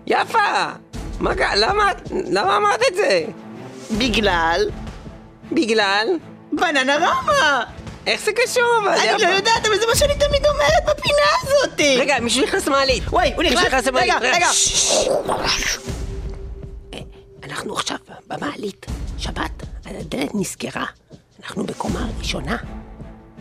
יפה! 0.07 0.65
מה 1.19 1.35
קרה? 1.35 1.55
למה. 1.55 1.91
למה 2.11 2.57
אמרת 2.57 2.81
את 2.91 2.95
זה? 2.95 3.21
בגלל 3.97 4.69
בגלל? 5.51 6.07
בננה 6.51 6.95
רמה! 6.95 7.63
איך 8.07 8.21
זה 8.21 8.31
קשור 8.31 8.63
אבל, 8.81 8.91
אני? 8.91 9.23
לא 9.23 9.27
יודעת, 9.27 9.65
אבל 9.65 9.79
זה 9.79 9.85
מה 9.87 9.95
שאני 9.95 10.13
תמיד 10.13 10.45
אומרת 10.45 10.83
בפינה 10.97 11.25
הזאתי! 11.41 11.97
רגע, 11.97 12.19
מישהו 12.19 12.43
נכנס 12.43 12.67
למעלית. 12.67 13.03
וואי, 13.09 13.33
הוא 13.35 13.43
נכנס! 13.43 13.87
רגע, 13.93 14.15
רגע! 14.21 14.47
אה, 16.93 16.99
אנחנו 17.43 17.73
עכשיו 17.73 17.97
במעלית, 18.27 18.85
שבת, 19.17 19.63
הדלת 19.85 20.35
נסגרה. 20.35 20.85
אנחנו 21.43 21.63
בקומה 21.65 22.07
ראשונה. 22.19 22.57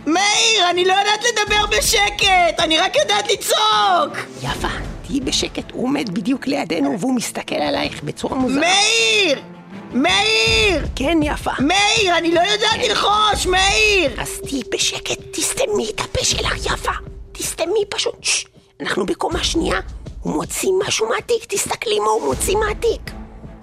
מאיר, 0.07 0.70
אני 0.70 0.85
לא 0.85 0.92
יודעת 0.92 1.20
לדבר 1.25 1.66
בשקט! 1.66 2.61
אני 2.61 2.79
רק 2.79 2.96
יודעת 2.96 3.31
לצעוק! 3.33 4.18
יפה, 4.42 4.68
תהיי 5.07 5.20
בשקט, 5.20 5.70
הוא 5.72 5.85
עומד 5.85 6.14
בדיוק 6.14 6.46
לידינו 6.46 7.01
והוא 7.01 7.14
מסתכל 7.14 7.55
עלייך 7.55 8.03
בצורה 8.03 8.35
מוזרה. 8.37 8.61
מאיר! 8.61 9.52
מאיר! 9.95 10.87
כן, 10.97 11.19
יפה. 11.23 11.51
מאיר, 11.59 12.19
אני 12.19 12.35
לא 12.35 12.41
יודעת 12.41 12.89
ללחוש, 12.89 13.47
מאיר! 13.47 14.21
אז 14.23 14.41
תהיי 14.41 14.63
בשקט, 14.73 15.19
תסתמי 15.31 15.91
את 15.95 16.01
הפה 16.01 16.25
שלך, 16.25 16.67
יפה. 16.67 16.93
תסתמי 17.33 17.85
פשוט. 17.89 18.25
ששש. 18.25 18.47
אנחנו 18.81 19.07
בקומה 19.07 19.45
שנייה, 19.45 19.81
הוא 20.21 20.33
מוציא 20.35 20.69
משהו 20.87 21.09
מהתיק, 21.09 21.45
תסתכלי 21.49 21.99
מה 21.99 22.11
הוא 22.11 22.23
מוציא 22.23 22.57
מהתיק. 22.57 23.11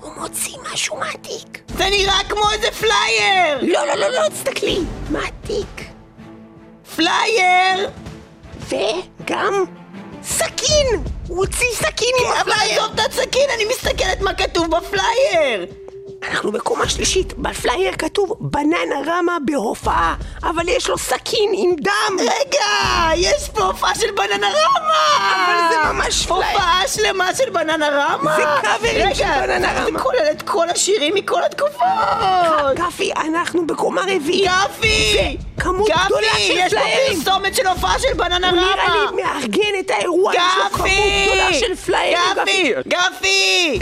הוא 0.02 0.12
מוציא 0.18 0.54
משהו 0.74 0.98
מהתיק. 0.98 1.62
זה 1.78 1.90
נראה 1.90 2.24
כמו 2.30 2.52
איזה 2.52 2.72
פלייר! 2.72 3.58
לא, 3.62 3.86
לא, 3.88 3.94
לא, 3.96 4.08
לא, 4.08 4.30
תסתכלי. 4.30 4.80
מהתיק. 5.10 5.86
פלייר! 6.96 7.90
וגם 8.70 9.64
סכין! 10.24 11.04
הוא 11.28 11.38
הוציא 11.38 11.68
סכין 11.74 12.14
עם 12.20 12.32
אבל 12.32 12.52
הפלייר! 12.52 12.82
עזוב 12.82 13.00
את 13.00 13.10
הסכין, 13.10 13.50
אני 13.56 13.66
מסתכלת 13.66 14.22
מה 14.22 14.34
כתוב 14.34 14.68
בפלייר! 14.78 15.66
אנחנו 16.24 16.52
בקומה 16.52 16.90
שלישית, 16.90 17.34
בפלייר 17.38 17.94
כתוב 17.98 18.36
Bananarama 18.40 19.38
בהופעה, 19.46 20.16
אבל 20.44 20.70
יש 20.70 20.90
לו 20.90 20.98
סכין 20.98 21.52
עם 21.54 21.76
דם! 21.76 22.18
רגע, 22.20 23.10
יש 23.16 23.50
פה 23.50 23.64
הופעה 23.64 23.96
של 23.96 24.12
Bananarama! 24.12 25.36
אבל 25.36 25.70
זה 25.70 25.94
ממש 25.94 26.26
פלייר. 26.26 26.58
הופעה 26.58 26.82
שלמה 26.88 27.36
של 27.36 27.50
Bananarama! 27.50 28.36
זה 28.36 28.44
קאברים 28.62 29.16
של 29.16 29.24
Bananarama. 29.24 29.86
זה 29.86 29.92
כולל 30.00 30.32
את 30.32 30.42
כל 30.42 30.70
השירים 30.70 31.16
מכל 31.16 31.44
התקופות! 31.44 31.86
גפי, 32.76 33.12
אנחנו 33.28 33.68
בקומה 33.68 34.02
רביעית! 34.02 34.52
גפי! 34.52 35.38
כמות 35.60 35.90
גדולה 36.06 36.28
של 36.38 36.54
גפי, 36.54 36.54
יש 36.54 36.74
פה. 36.74 36.80
פרסומת 37.24 37.56
של 37.56 37.68
הופעה 37.68 38.00
של 38.00 38.14
בננה 38.16 38.50
הוא 38.50 38.56
נראה 38.60 38.74
רמה! 38.86 39.12
לי 39.16 39.24
מארגן 39.24 39.80
את 39.80 39.92
האירוע, 39.92 40.34
יש 40.36 40.42
לו 40.58 40.78
כמות 40.78 40.90
גדולה 41.26 41.50
גפי! 41.50 41.60
של 41.60 41.76
פליירים, 41.76 42.20
גפי! 42.36 42.74
גפי! 42.88 43.80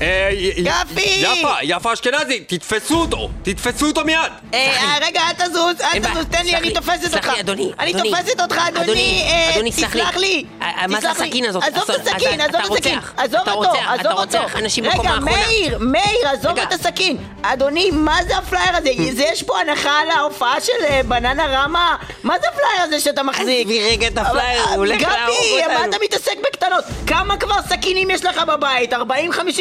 גפי! 0.63 1.21
יפה, 1.21 1.53
יפה 1.63 1.93
אשכנזי, 1.93 2.39
תתפסו 2.39 2.95
אותו! 2.95 3.29
תתפסו 3.43 3.85
אותו 3.87 4.05
מיד! 4.05 4.17
אה, 4.53 4.59
אה, 4.59 4.97
רגע, 5.01 5.21
אל 5.21 5.45
תזוז, 5.47 5.75
אל. 5.81 5.99
תזוז, 5.99 6.25
תן 6.31 6.43
לי, 6.45 6.51
סלח 6.51 6.59
אני 6.61 6.73
תופסת 6.73 7.01
סלח 7.01 7.13
אותך. 7.15 7.27
לי, 7.33 7.39
אדוני, 7.39 7.71
אני. 7.79 7.93
תופסת 7.93 8.39
אותך, 8.41 8.61
אדוני. 8.67 8.83
אדוני, 8.83 9.23
אה, 9.27 9.71
סלח 9.71 9.95
לי. 9.95 10.01
תסלח 10.01 10.17
לי. 10.17 10.43
אה, 10.61 10.67
אה, 10.81 10.87
מה 10.87 11.01
זה. 11.01 11.11
הסכין 11.11 11.45
הזאת? 11.45 11.63
עזוב 11.63 11.91
את 11.91 12.07
הסכין, 12.07 12.41
אתה 12.45 12.57
עזוב 12.59 12.71
את 12.73 12.77
הסכין. 12.77 12.95
רוצח. 12.95 13.13
עזוב 13.17 13.39
אתה 13.41 13.51
אותו, 13.51 13.69
רוצח, 13.69 13.83
אתה 13.83 13.93
עזוב 13.93 14.11
אותו. 14.11 14.37
רוצח 14.37 14.55
אנשים 14.55 14.83
בקומה 14.83 14.99
רגע, 15.01 15.09
האחרונה. 15.09 15.31
מאיר, 15.47 15.77
מאיר, 15.79 16.27
עזוב 16.27 16.51
רגע. 16.51 16.63
את 16.63 16.73
הסכין. 16.73 17.17
אדוני, 17.41 17.91
מה 17.91 18.17
זה 18.27 18.37
הפלייר 18.37 18.75
הזה? 18.75 18.89
זה 19.13 19.23
יש 19.31 19.43
פה 19.43 19.59
הנחה 19.59 19.99
על 19.99 20.09
ההופעה 20.09 20.61
של 20.61 20.71
אה, 20.89 21.01
בננה 21.07 21.45
רמה? 21.45 21.66
מה 21.67 21.95
זה 22.23 22.47
הפלייר 22.47 22.83
הזה 22.83 22.99
שאתה 22.99 23.23
מחזיק? 23.23 23.67
עזבי 23.67 23.91
רגע 23.91 24.07
את 24.07 24.17
הפלייר, 24.17 24.63
הוא 24.63 24.75
הולך 24.75 25.01
להרוג 25.01 25.37
גבי, 25.37 25.67
מה 25.67 25.73
אותנו. 25.73 25.89
אתה 25.89 25.97
מתעסק 26.03 26.37
בקטנות? 26.43 26.83
כמה 27.07 27.37
כבר 27.37 27.61
סכינים 27.69 28.09
יש 28.11 28.25
לך 28.25 28.37
בבית? 28.37 28.93
40-50 28.93 28.97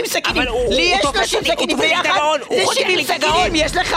סכינים. 0.07 0.43
לי 0.69 0.83
יש 0.83 1.01
תופס 1.03 1.29
30 1.29 1.39
אותי, 1.39 1.51
הוא 1.51 1.57
סכינים 1.57 1.79
ביחד. 1.79 2.03
זה 2.05 2.65
חותך 2.65 2.81
70 2.81 2.99
לי 2.99 3.05
את 3.05 3.11
הגרון. 3.11 3.33
סכינים 3.35 3.55
יש 3.55 3.77
לך. 3.77 3.97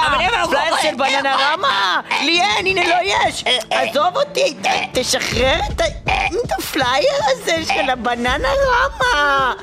פלייר. 0.50 0.80
של 0.82 0.96
בננה 0.96 1.36
רמה. 1.36 2.02
לי 2.22 2.42
אין, 2.42 2.66
הנה 2.66 2.88
לא 2.88 2.96
יש. 3.04 3.44
עזוב 3.70 4.18
אותי, 4.18 4.56
תשחרר 4.94 5.60
את 5.70 6.52
הפלייר 6.60 7.14
הזה 7.26 7.56
של 7.74 7.90
הבננה 7.90 8.50
רמה. 8.70 9.54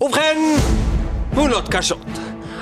ובכן, 0.00 0.36
תמונות 1.40 1.68
קשות. 1.68 2.06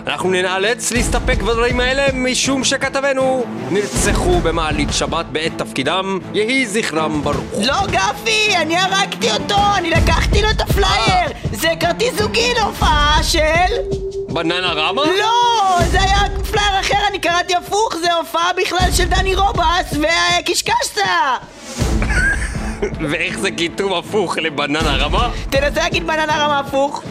אנחנו 0.07 0.31
נאלץ 0.31 0.93
להסתפק 0.93 1.43
בדברים 1.43 1.81
האלה 1.81 2.07
משום 2.15 2.65
שכתבינו 2.65 3.45
נרצחו 3.71 4.41
במעלית 4.41 4.89
שבת 4.93 5.27
בעת 5.27 5.53
תפקידם, 5.59 6.19
יהי 6.35 6.67
זכרם 6.67 7.23
ברוך. 7.23 7.67
לא 7.67 7.87
גפי, 7.87 8.57
אני 8.57 8.79
הרגתי 8.79 9.31
אותו, 9.31 9.59
אני 9.77 9.91
לקחתי 9.91 10.43
לו 10.43 10.51
את 10.51 10.61
הפלייר. 10.61 11.31
זה 11.53 11.69
כרטיס 11.81 12.15
זוגי 12.19 12.53
להופעה 12.57 13.19
של... 13.23 13.75
Bananarama? 14.29 15.03
לא, 15.05 15.79
זה 15.91 16.01
היה 16.01 16.21
פלייר 16.51 16.81
אחר, 16.81 17.07
אני 17.09 17.19
קראתי 17.19 17.55
הפוך, 17.55 17.97
זה 18.01 18.13
הופעה 18.13 18.51
בכלל 18.57 18.93
של 18.93 19.05
דני 19.05 19.35
רובס 19.35 19.93
וקשקשת. 19.93 20.99
ואיך 23.11 23.39
זה 23.39 23.51
כיתוב 23.51 23.93
הפוך 23.93 24.39
לבננה 24.39 24.97
רמה? 24.97 25.31
תנסה 25.51 25.81
להגיד 25.81 26.07
בננה 26.07 26.45
רמה 26.45 26.59
הפוך. 26.59 27.03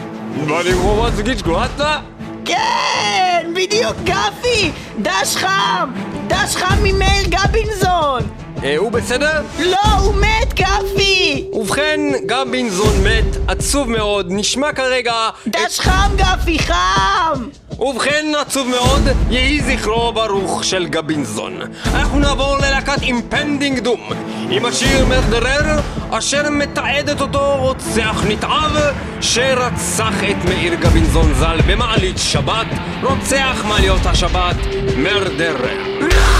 בני 0.46 0.72
רמה 0.72 1.10
זה 1.10 1.22
גיצ'קואטה? 1.22 2.00
כן, 2.44 3.50
בדיוק, 3.56 3.96
גפי! 4.04 4.70
דש 4.98 5.36
חם! 5.36 5.90
דש 6.26 6.56
חם 6.56 6.78
ממאיר 6.82 7.24
גבינזון! 7.28 8.22
אה, 8.64 8.76
הוא 8.76 8.92
בסדר? 8.92 9.42
לא, 9.58 9.92
הוא 9.98 10.14
מת, 10.14 10.54
גפי! 10.54 11.50
ובכן, 11.52 12.00
גם 12.26 12.52
בנזון 12.52 13.04
מת, 13.04 13.36
עצוב 13.48 13.90
מאוד, 13.90 14.26
נשמע 14.30 14.72
כרגע... 14.72 15.12
דש 15.46 15.80
חם, 15.80 16.10
גפי, 16.16 16.58
חם! 16.58 17.48
ובכן, 17.78 18.26
עצוב 18.40 18.68
מאוד, 18.68 19.02
יהי 19.30 19.60
זכרו 19.60 20.12
ברוך 20.12 20.64
של 20.64 20.86
גבינזון. 20.86 21.58
אנחנו 21.94 22.18
נעבור 22.18 22.56
ללהקת 22.56 23.02
Impending 23.02 23.78
Doom, 23.78 24.00
עם 24.50 24.66
השיר 24.66 25.06
Murderer, 25.06 25.80
אשר 26.10 26.50
מתעד 26.50 27.20
אותו 27.20 27.56
רוצח 27.58 28.24
נתעב, 28.28 28.72
שרצח 29.20 30.24
את 30.30 30.44
מאיר 30.44 30.74
גבינזון 30.74 31.34
ז"ל 31.34 31.60
במעלית 31.66 32.18
שבת, 32.18 32.66
רוצח 33.02 33.64
מעליות 33.68 34.06
השבת, 34.06 34.56
Murderer. 34.96 36.37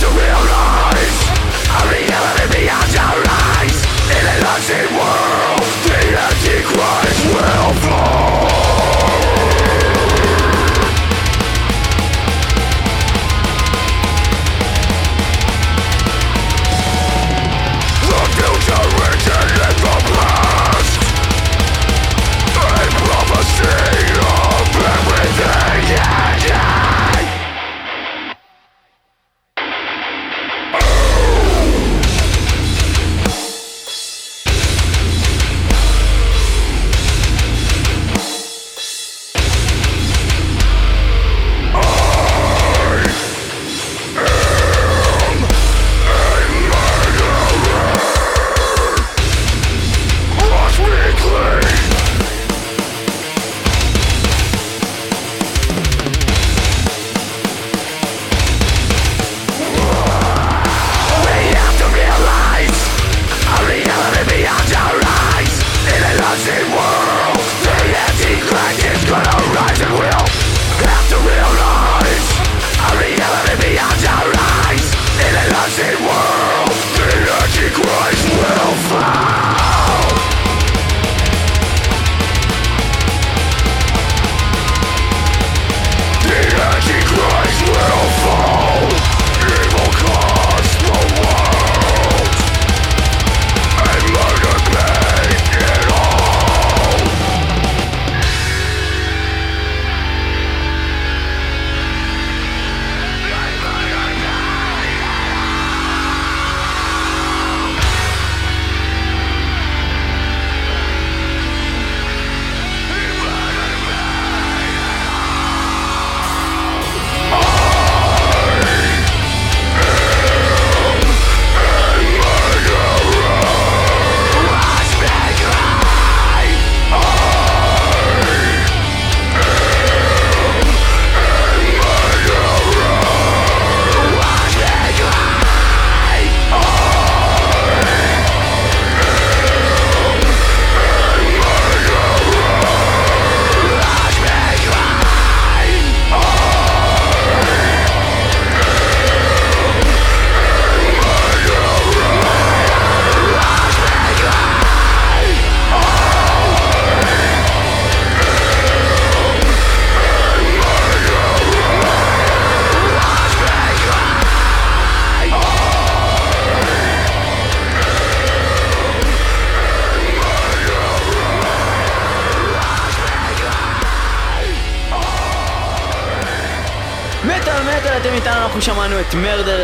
to 0.00 0.06
realize 0.16 1.16
A 1.76 1.80
reality 1.92 2.46
beyond 2.56 2.96
our 2.96 3.20
eyes 3.28 3.78
In 4.16 4.24
a 4.32 4.36
lousy 4.44 4.84
world. 4.96 5.60
The 5.84 6.00
antichrist 6.16 7.20
will 7.34 7.74
fall 7.84 8.09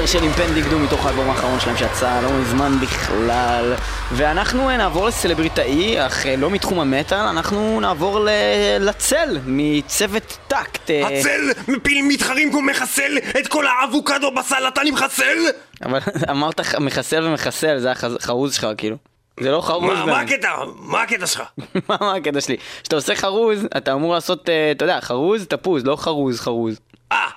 Murderer 0.06 0.18
של 0.18 0.24
Impending 0.24 0.68
Doom 0.68 0.78
מתוך 0.78 1.06
האלבום 1.06 1.30
האחרון 1.30 1.60
שלהם 1.60 1.76
שיצא 1.76 2.20
לא 2.20 2.32
מזמן 2.32 2.72
בכלל 2.82 3.74
ואנחנו 4.12 4.70
אה, 4.70 4.76
נעבור 4.76 5.06
לסלבריטאי, 5.06 6.06
אך 6.06 6.26
אה, 6.26 6.36
לא 6.36 6.50
מתחום 6.50 6.80
המטאל, 6.80 7.18
אנחנו 7.18 7.80
נעבור 7.80 8.20
ל... 8.20 8.28
לצל 8.80 9.38
מצוות 9.46 10.38
טקט 10.48 10.90
אה, 10.90 11.06
הצל 11.06 11.50
מפיל 11.68 12.04
מתחרים 12.08 12.50
כמו 12.50 12.62
מחסל 12.62 13.18
את 13.40 13.46
כל 13.46 13.66
האבוקדו 13.66 14.30
בסלט 14.30 14.78
אני 14.78 14.90
מחסל? 14.90 15.38
אבל 15.84 15.98
אמרת 16.30 16.60
מחסל 16.80 17.24
ומחסל, 17.24 17.78
זה 17.78 17.90
החרוז 17.90 18.54
שלך 18.54 18.66
כאילו 18.76 18.96
זה 19.40 19.50
לא 19.50 19.60
חרוז 19.60 19.98
מה 20.06 20.20
הקטע? 20.20 20.48
מה 20.76 21.02
הקטע 21.02 21.26
שלך? 21.26 21.42
מה 21.88 21.96
מה 22.00 22.14
הקטע 22.14 22.40
שלי? 22.40 22.56
כשאתה 22.82 22.96
עושה 22.96 23.14
חרוז, 23.14 23.66
אתה 23.76 23.92
אמור 23.92 24.14
לעשות, 24.14 24.50
אתה 24.76 24.84
יודע, 24.84 25.00
חרוז, 25.00 25.46
תפוז, 25.46 25.84
לא 25.84 25.96
חרוז, 25.96 26.40
חרוז. 26.40 26.80
אה, 27.12 27.28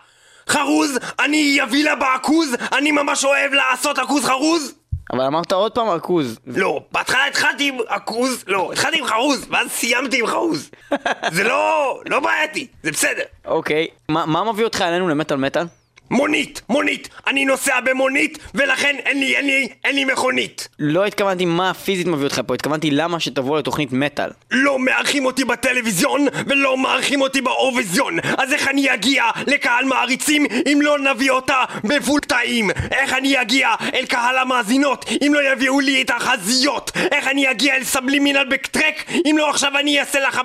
חרוז? 0.49 0.99
אני 1.19 1.59
אביא 1.63 1.83
לה 1.83 1.95
בעכוז? 1.95 2.55
אני 2.77 2.91
ממש 2.91 3.25
אוהב 3.25 3.53
לעשות 3.53 3.97
עכוז 3.97 4.25
חרוז? 4.25 4.73
אבל 5.13 5.21
אמרת 5.25 5.51
עוד 5.51 5.71
פעם 5.71 5.89
עכוז. 5.89 6.39
לא, 6.47 6.79
בהתחלה 6.91 7.25
התחלתי 7.27 7.67
עם 7.67 7.77
עכוז, 7.87 8.43
לא, 8.47 8.69
התחלתי 8.73 8.99
עם 8.99 9.05
חרוז, 9.05 9.45
ואז 9.49 9.67
סיימתי 9.71 10.19
עם 10.19 10.27
חרוז. 10.27 10.69
זה 11.35 11.43
לא, 11.43 11.99
לא 12.05 12.19
בעייתי, 12.19 12.67
זה 12.83 12.91
בסדר. 12.91 13.23
אוקיי, 13.45 13.87
מה 14.09 14.25
מה 14.25 14.51
מביא 14.51 14.65
אותך 14.65 14.81
אלינו 14.81 15.09
למטאל 15.09 15.37
מטאל? 15.37 15.63
מונית, 16.11 16.61
מונית! 16.69 17.09
אני 17.27 17.45
נוסע 17.45 17.79
במונית, 17.79 18.37
ולכן 18.55 18.95
אין 19.05 19.19
לי, 19.19 19.35
אין 19.35 19.45
לי, 19.45 19.67
אין 19.85 19.95
לי 19.95 20.05
מכונית! 20.05 20.67
לא 20.79 21.05
התכוונתי 21.05 21.45
מה 21.45 21.73
פיזית 21.73 22.07
מביא 22.07 22.23
אותך 22.23 22.41
פה, 22.47 22.53
התכוונתי 22.53 22.91
למה 22.91 23.19
שתבוא 23.19 23.59
לתוכנית 23.59 23.91
מטאל. 23.91 24.29
לא 24.51 24.79
מארחים 24.79 25.25
אותי 25.25 25.45
בטלוויזיון, 25.45 26.27
ולא 26.47 26.77
מארחים 26.77 27.21
אותי 27.21 27.41
באירוויזיון! 27.41 28.17
אז 28.37 28.53
איך 28.53 28.67
אני 28.67 28.93
אגיע 28.93 29.23
לקהל 29.47 29.85
מעריצים 29.85 30.45
אם 30.71 30.79
לא 30.81 30.99
נביא 30.99 31.31
אותה 31.31 31.63
בפול 31.83 32.19
טעים? 32.19 32.71
איך 32.91 33.13
אני 33.13 33.41
אגיע 33.41 33.69
אל 33.93 34.05
קהל 34.05 34.37
המאזינות 34.37 35.05
אם 35.27 35.33
לא 35.33 35.51
יביאו 35.51 35.79
לי 35.79 36.01
את 36.01 36.09
החזיות? 36.09 36.91
איך 37.11 37.27
אני 37.27 37.51
אגיע 37.51 37.75
אל 37.75 37.83
סבלימינל 37.83 38.45
בקטרק 38.49 39.05
אם 39.25 39.35
לא 39.37 39.49
עכשיו 39.49 39.77
אני 39.77 39.99
אעשה 39.99 40.19
לך... 40.19 40.41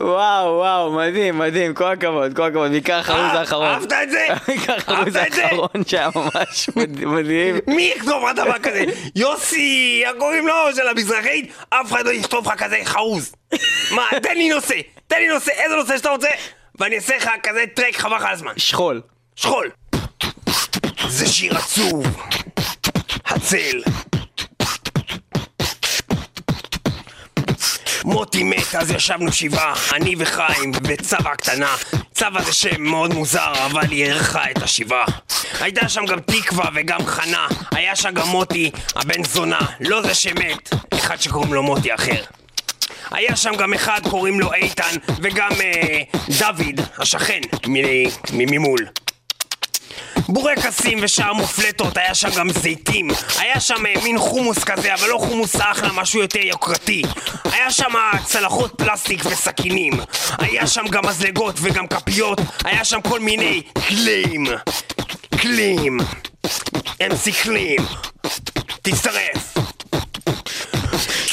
וואו, 0.00 0.46
וואו, 0.56 0.92
מדהים, 0.92 1.38
מדהים, 1.38 1.74
כל 1.74 1.84
הכבוד, 1.84 2.36
כל 2.36 2.42
הכבוד, 2.42 2.70
בעיקר 2.70 2.92
אה, 3.08 3.32
האחרון. 3.38 3.66
אהבת 3.66 3.92
את 3.92 4.10
זה? 4.10 4.26
בעיקר 4.48 4.74
זה? 5.10 5.22
האחרון 5.44 5.68
שהיה 5.86 6.10
ממש 6.16 6.70
מד- 6.76 7.04
מדהים. 7.04 7.58
מי 7.66 7.92
יכתוב 7.96 8.24
לך 8.24 8.34
דבר 8.36 8.58
כזה? 8.58 8.84
יוסי, 9.16 10.02
איך 10.06 10.12
קוראים 10.18 10.46
לו? 10.46 10.54
של 10.76 10.88
המזרחית? 10.88 11.52
אף 11.70 11.92
אחד 11.92 12.04
לא 12.06 12.10
יכתוב 12.10 12.48
לך 12.48 12.54
כזה 12.64 12.76
חרוז. 12.84 13.32
מה, 13.90 14.06
תן 14.22 14.34
לי 14.34 14.48
נושא, 14.48 14.74
תן 15.06 15.16
לי 15.18 15.28
נושא, 15.28 15.50
איזה 15.52 15.76
נושא 15.76 15.96
שאתה 15.98 16.10
רוצה, 16.10 16.28
ואני 16.78 16.96
אעשה 16.96 17.16
לך 17.16 17.30
כזה 17.42 17.64
טרק 17.74 17.96
חבל 17.96 18.16
לך 18.16 18.24
על 18.24 18.32
הזמן. 18.32 18.52
שכול. 18.56 19.00
שכול. 19.36 19.70
זה 21.08 21.26
שיר 21.28 21.56
עצוב. 21.58 22.06
הצל. 23.26 23.82
מוטי 28.08 28.42
מת, 28.42 28.74
אז 28.74 28.90
ישבנו 28.90 29.32
שבעה, 29.32 29.74
אני 29.92 30.14
וחיים, 30.18 30.72
וצווה 30.84 31.32
הקטנה. 31.32 31.76
צווה 32.14 32.42
זה 32.42 32.52
שם 32.52 32.82
מאוד 32.82 33.14
מוזר, 33.14 33.52
אבל 33.66 33.90
היא 33.90 34.04
אירחה 34.04 34.50
את 34.50 34.62
השבעה. 34.62 35.04
הייתה 35.60 35.88
שם 35.88 36.06
גם 36.06 36.20
תקווה 36.20 36.64
וגם 36.74 37.06
חנה, 37.06 37.46
היה 37.70 37.96
שם 37.96 38.10
גם 38.14 38.28
מוטי, 38.28 38.70
הבן 38.96 39.24
זונה, 39.24 39.58
לא 39.80 40.02
זה 40.02 40.14
שמת, 40.14 40.74
אחד 40.94 41.20
שקוראים 41.20 41.54
לו 41.54 41.62
מוטי 41.62 41.94
אחר. 41.94 42.22
היה 43.10 43.36
שם 43.36 43.56
גם 43.56 43.74
אחד 43.74 44.00
קוראים 44.10 44.40
לו 44.40 44.52
איתן, 44.52 44.96
וגם 45.22 45.50
אה, 45.60 46.02
דוד, 46.38 46.80
השכן, 46.98 47.40
ממול. 48.30 48.86
בורקסים 50.28 50.98
ושאר 51.02 51.32
מופלטות, 51.32 51.96
היה 51.96 52.14
שם 52.14 52.30
גם 52.30 52.50
זיתים. 52.50 53.08
היה 53.38 53.60
שם 53.60 53.86
אה, 53.86 54.02
מין 54.04 54.18
חומוס 54.18 54.64
כזה, 54.64 54.94
אבל 54.94 55.08
לא 55.08 55.18
חומוס 55.18 55.56
אחלה, 55.56 55.92
משהו 55.92 56.20
יותר 56.20 56.40
יוקרתי. 56.42 57.02
היה 57.44 57.70
שם 57.70 57.92
צלחות 58.24 58.72
פלסטיק 58.76 59.26
וסכינים. 59.26 59.92
היה 60.38 60.66
שם 60.66 60.84
גם 60.90 61.06
מזלגות 61.06 61.54
וגם 61.60 61.86
כפיות. 61.86 62.40
היה 62.64 62.84
שם 62.84 63.00
כל 63.00 63.20
מיני 63.20 63.62
כלים 63.88 64.46
כלים 65.40 65.98
אמסי 67.06 67.32
כלים 67.32 67.80
תצטרף 68.82 69.54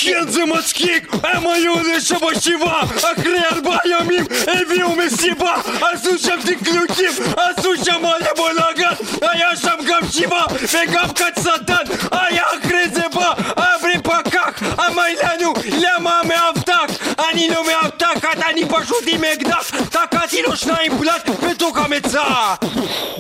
כן 0.06 0.32
זה 0.32 0.46
מצחיק, 0.46 1.12
הם 1.24 1.48
היו 1.48 1.74
לשם 1.84 2.16
בשבעה 2.16 2.84
אחרי 2.84 3.40
ארבעה 3.52 3.80
ימים 3.86 4.26
הביאו 4.48 4.96
מסיבה 4.96 5.56
עשו 5.82 6.18
שם 6.18 6.40
תקלוקים, 6.42 7.12
עשו 7.38 7.72
שם 7.84 8.02
מלא 8.02 8.34
בלאגן 8.38 8.94
היה 9.22 9.56
שם 9.56 9.76
גם 9.88 10.00
שבעה 10.12 10.46
וגם 10.74 11.08
קצתן 11.14 11.94
היה 12.12 12.44
אחרי 12.44 12.90
זה 12.90 13.02
בא 13.14 13.34
אברי 13.58 13.98
פקח 14.04 14.64
אמר 14.88 15.04
לנו 15.24 15.54
למה 15.80 16.22
מאבטח 16.28 16.86
אני 17.32 17.50
לא 17.50 17.66
מאבטח 17.68 18.26
אני 18.50 18.62
פשוט 18.66 19.04
עם 19.08 19.24
אקדח 19.24 19.72
תקעתי 19.90 20.42
לו 20.42 20.56
שניים 20.56 20.98
בלאט 20.98 21.30
בתוך 21.30 21.78
המצאה 21.78 22.56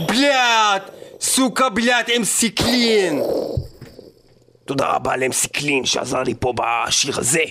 блять 0.07 0.89
сука 1.21 1.69
блять 1.69 2.09
MC 2.15 2.23
קלין 2.23 3.21
תודה 4.65 4.87
רבה 4.87 5.17
ל 5.17 5.27
MC 5.27 5.47
קלין 5.47 5.85
שעזר 5.85 6.23
לי 6.23 6.33
פה 6.39 6.53
בשיר 6.55 7.19
הזה. 7.19 7.43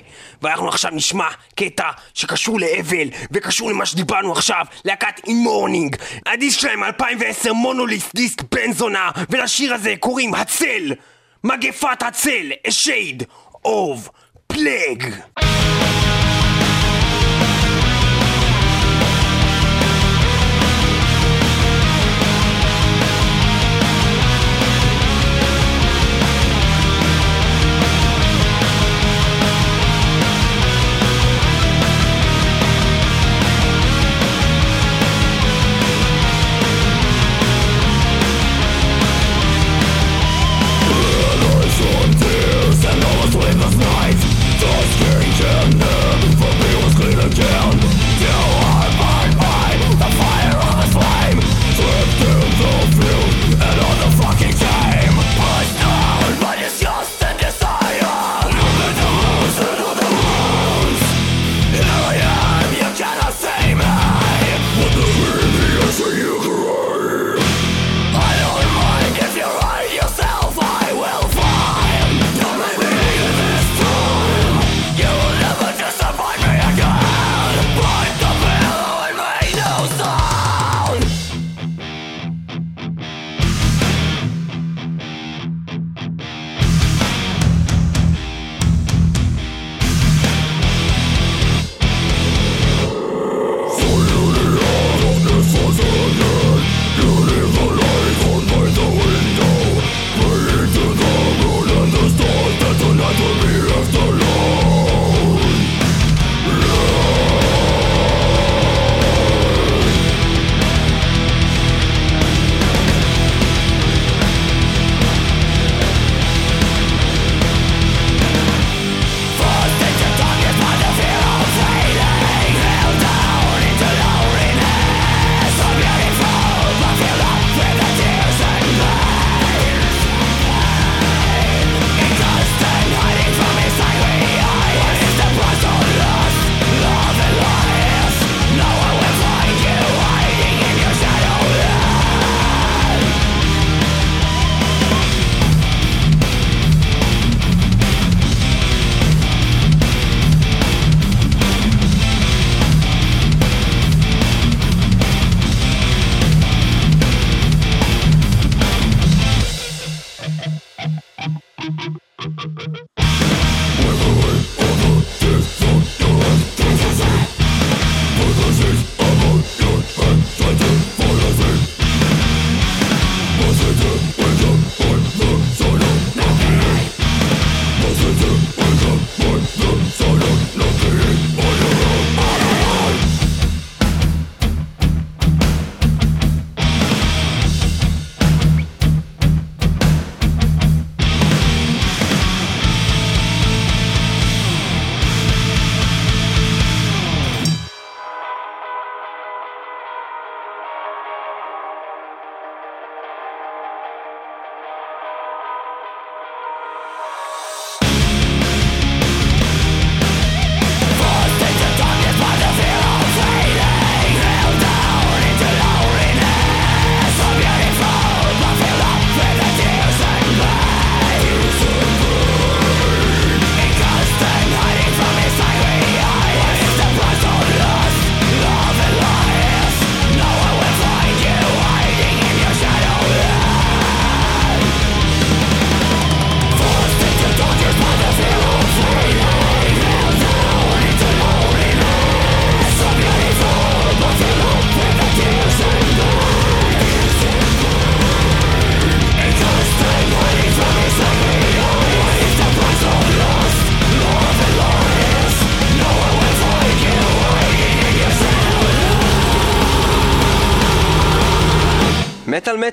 ואנחנו 0.42 0.68
עכשיו 0.68 0.90
נשמע 0.94 1.28
קטע 1.54 1.90
שקשור 2.14 2.60
לאבל 2.60 3.08
וקשור 3.30 3.70
למה 3.70 3.86
שדיברנו 3.86 4.32
עכשיו 4.32 4.66
להקת 4.84 5.20
In 5.26 5.36
Mourning 5.36 5.96
הדיסק 6.26 6.60
שלהם 6.60 6.84
2010 6.84 7.52
מונוליסט 7.52 8.14
דיסק 8.14 8.42
בן 8.54 8.72
זונה 8.72 9.10
ולשיר 9.30 9.74
הזה 9.74 9.94
קוראים 10.00 10.34
הצל 10.34 10.92
מגפת 11.44 12.02
הצל 12.02 12.50
A 12.68 12.70
shade 12.70 13.24
of 13.66 14.10
plague 14.52 15.04
endless 43.54 43.76
nights, 43.76 44.24
those 44.60 45.13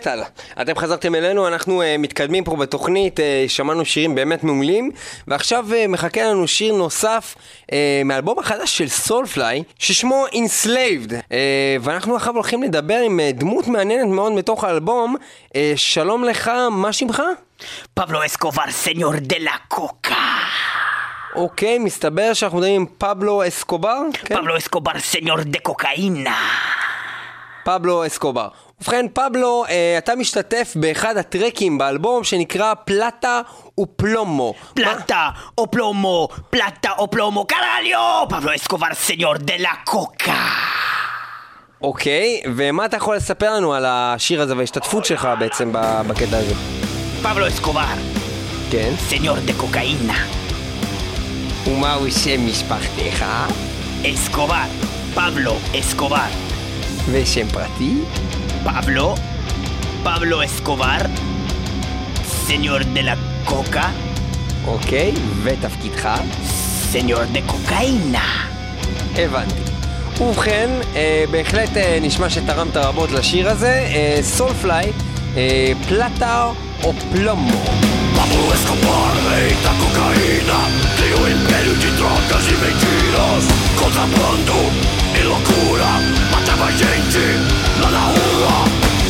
מטאל. 0.02 0.22
אתם 0.62 0.76
חזרתם 0.76 1.16
אלינו, 1.16 1.48
אנחנו 1.48 1.82
uh, 1.82 1.86
מתקדמים 2.00 2.44
פה 2.44 2.56
בתוכנית, 2.56 3.20
uh, 3.20 3.24
שמענו 3.48 3.86
שירים 3.86 4.16
באמת 4.16 4.44
מעולים, 4.44 4.92
ועכשיו 5.28 5.66
uh, 5.70 5.88
מחכה 5.88 6.24
לנו 6.24 6.48
שיר 6.48 6.76
נוסף 6.76 7.36
uh, 7.36 7.74
מאלבום 8.06 8.40
החדש 8.40 8.78
של 8.78 8.88
סולפליי, 8.88 9.64
ששמו 9.80 10.26
Enslaved, 10.32 11.10
uh, 11.12 11.34
ואנחנו 11.82 12.16
עכשיו 12.16 12.34
הולכים 12.34 12.64
לדבר 12.64 12.98
עם 12.98 13.20
uh, 13.20 13.40
דמות 13.40 13.68
מעניינת 13.68 14.08
מאוד 14.08 14.32
מתוך 14.32 14.64
האלבום. 14.64 15.16
Uh, 15.48 15.54
שלום 15.76 16.24
לך, 16.24 16.52
מה 16.72 16.94
שמך? 16.94 17.22
פבלו 17.94 18.26
אסקובר, 18.26 18.72
סניור 18.72 19.14
דה 19.16 19.38
לה 19.40 19.56
קוקה. 19.68 20.38
אוקיי, 21.36 21.78
מסתבר 21.78 22.34
שאנחנו 22.34 22.58
מדברים 22.58 22.82
עם 22.82 22.86
פבלו 22.98 23.48
אסקובר? 23.48 24.02
כן? 24.14 24.36
פבלו 24.36 24.58
אסקובר, 24.58 24.92
סניור 25.00 25.38
דה 25.42 25.60
קוקאינה. 25.60 26.38
פבלו 27.64 28.08
אסקובר. 28.08 28.48
ובכן, 28.82 29.06
פבלו, 29.14 29.66
אה, 29.70 29.96
אתה 29.98 30.16
משתתף 30.16 30.74
באחד 30.76 31.18
הטרקים 31.18 31.78
באלבום 31.78 32.24
שנקרא 32.24 32.74
פלטה 32.86 33.42
ופלומו. 33.80 34.54
פלטה 34.74 35.30
או 35.58 35.72
פלומו, 35.72 36.28
פלטה 36.50 36.92
או 36.98 37.12
פלומו, 37.12 37.46
קרליו! 37.46 38.26
פבלו 38.30 38.56
אסקובר, 38.56 38.88
סניור 38.94 39.38
דה 39.38 39.54
לה 39.58 39.74
קוקה. 39.86 40.48
אוקיי, 41.82 42.42
ומה 42.56 42.86
אתה 42.86 42.98
יכול 42.98 43.16
לספר 43.16 43.56
לנו 43.56 43.74
על 43.74 43.86
השיר 43.88 44.42
הזה 44.42 44.58
וההשתתפות 44.58 45.06
שלך 45.06 45.30
בעצם 45.40 45.72
בקטע 46.08 46.38
הזה? 46.38 46.54
פבלו 47.24 47.48
אסקובר, 47.48 47.86
כן. 48.72 48.94
סניור 48.98 49.40
דה 49.40 49.54
קוקאינה. 49.58 50.26
ומהו 51.68 52.12
שם 52.12 52.48
משפחתך? 52.48 53.26
אסקובר, 54.06 54.64
פבלו 55.16 55.58
אסקובר. 55.80 56.51
ושם 57.12 57.48
פרטי? 57.48 57.94
Pablo, 58.66 59.16
Pablo 60.04 60.38
Escobar, 60.44 61.02
señor 62.48 62.86
de 62.86 63.02
la 63.04 63.16
coca, 63.50 63.86
אוקיי, 64.68 65.14
ותפקידך? 65.44 66.10
señor 66.94 67.26
de 67.34 67.42
cocaína. 67.52 68.48
הבנתי. 69.16 69.62
ובכן, 70.22 70.70
אה, 70.96 71.24
בהחלט 71.32 71.78
אה, 71.78 71.98
נשמע 72.02 72.30
שתרמת 72.30 72.78
רבות 72.78 73.12
לשיר 73.12 73.50
הזה. 73.50 73.88
אה, 73.94 74.20
סולפליי, 74.24 74.92
אה, 75.38 75.72
פלטה 75.88 76.50
או 76.84 76.94
פלומו. 77.12 77.62
Pablo 78.16 78.54
Escobar, 78.56 79.14
eita 79.40 79.72
cocaína 79.82 80.60
um 81.20 81.28
império 81.36 81.76
de 81.76 81.90
drogas 81.98 82.44
e 82.54 82.56
mentiras 82.64 83.44
Contrabando 83.80 85.01
e 85.22 85.24
loucura 85.24 85.86
Matava 86.32 86.72
gente 86.72 87.20
lá 87.82 87.92
na 87.92 88.00
rua 88.00 88.66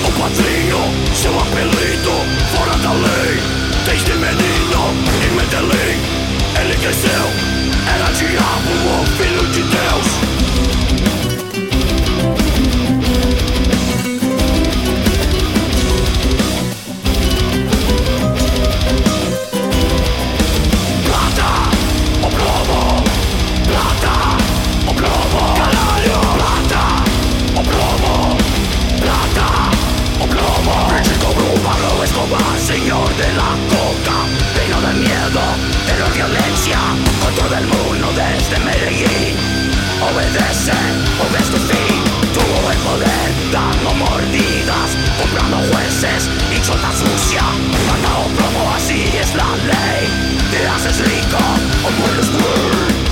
O 0.08 0.12
padrinho, 0.20 1.16
seu 1.16 1.38
apelido 1.40 2.12
Fora 2.54 2.78
da 2.78 2.92
lei. 2.92 3.40
Desde 3.86 4.14
menino 4.14 4.82
em 5.26 5.36
Medellín 5.36 6.00
Ele 6.60 6.76
cresceu, 6.78 7.26
era 7.88 8.12
diabo 8.12 9.02
o 9.02 9.06
filho 9.18 9.48
de 9.48 9.62
Deus 9.64 10.31
de 33.22 33.34
la 33.34 33.52
coca 33.70 34.18
Reino 34.58 34.82
de 34.82 34.94
miedo, 35.06 35.44
terror, 35.86 36.14
violencia 36.14 36.80
Control 37.24 37.50
del 37.50 37.68
mundo 37.68 38.08
desde 38.18 38.58
Medellín. 38.60 39.36
Obedece, 40.02 40.80
o 41.22 41.26
ves 41.34 41.50
tu 41.50 41.58
fin 41.58 42.02
Tuvo 42.34 42.72
el 42.72 42.78
poder 42.80 43.28
dando 43.52 43.94
mordidas 43.94 44.90
Comprando 45.20 45.58
jueces 45.72 46.30
y 46.56 46.62
chota 46.62 46.92
sucia. 46.92 47.44
O 48.22 48.28
plomo, 48.36 48.76
es 48.78 49.36
la 49.36 49.56
ley. 49.70 50.08
Te 50.52 50.68
haces 50.68 51.00
rico 51.00 51.38
o 51.86 51.92
mueres 52.00 53.11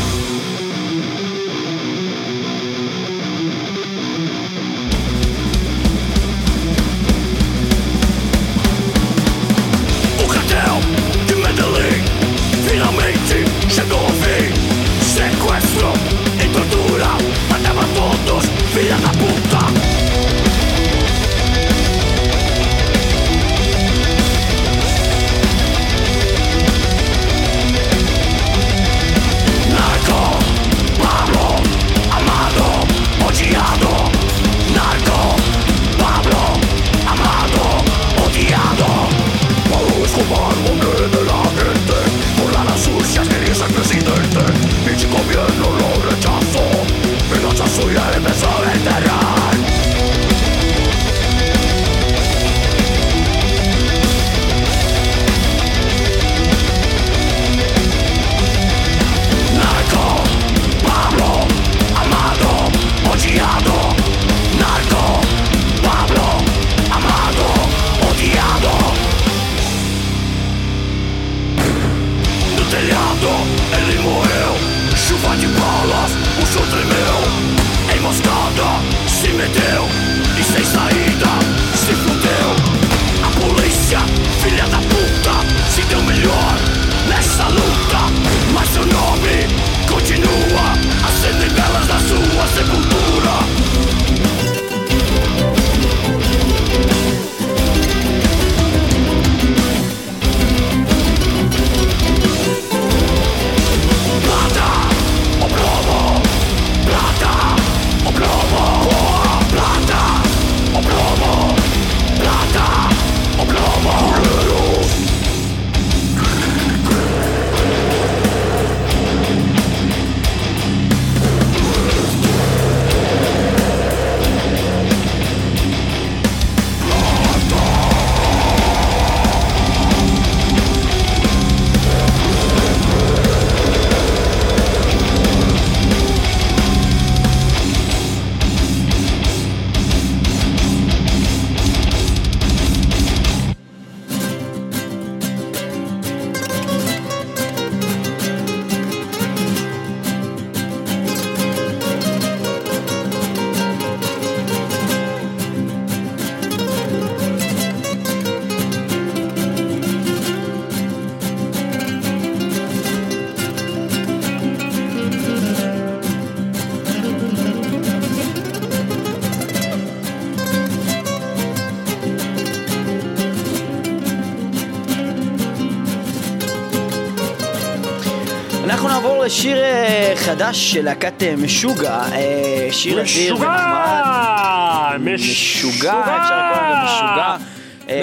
אנחנו 178.89 179.01
נעבור 179.09 179.23
לשיר 179.23 179.63
אה, 179.63 180.13
חדש 180.15 180.73
של 180.73 180.85
להקת 180.85 181.23
אה, 181.23 181.35
משוגע, 181.37 182.01
אה, 182.11 182.67
שיר 182.71 183.01
אדיר 183.01 183.35
ונחמד. 183.35 184.97
משוגע! 184.99 185.17
משוגע, 185.17 186.17
אפשר 186.21 186.51
לקרוא 186.51 186.67
לזה 186.67 186.83
משוגע. 186.85 187.37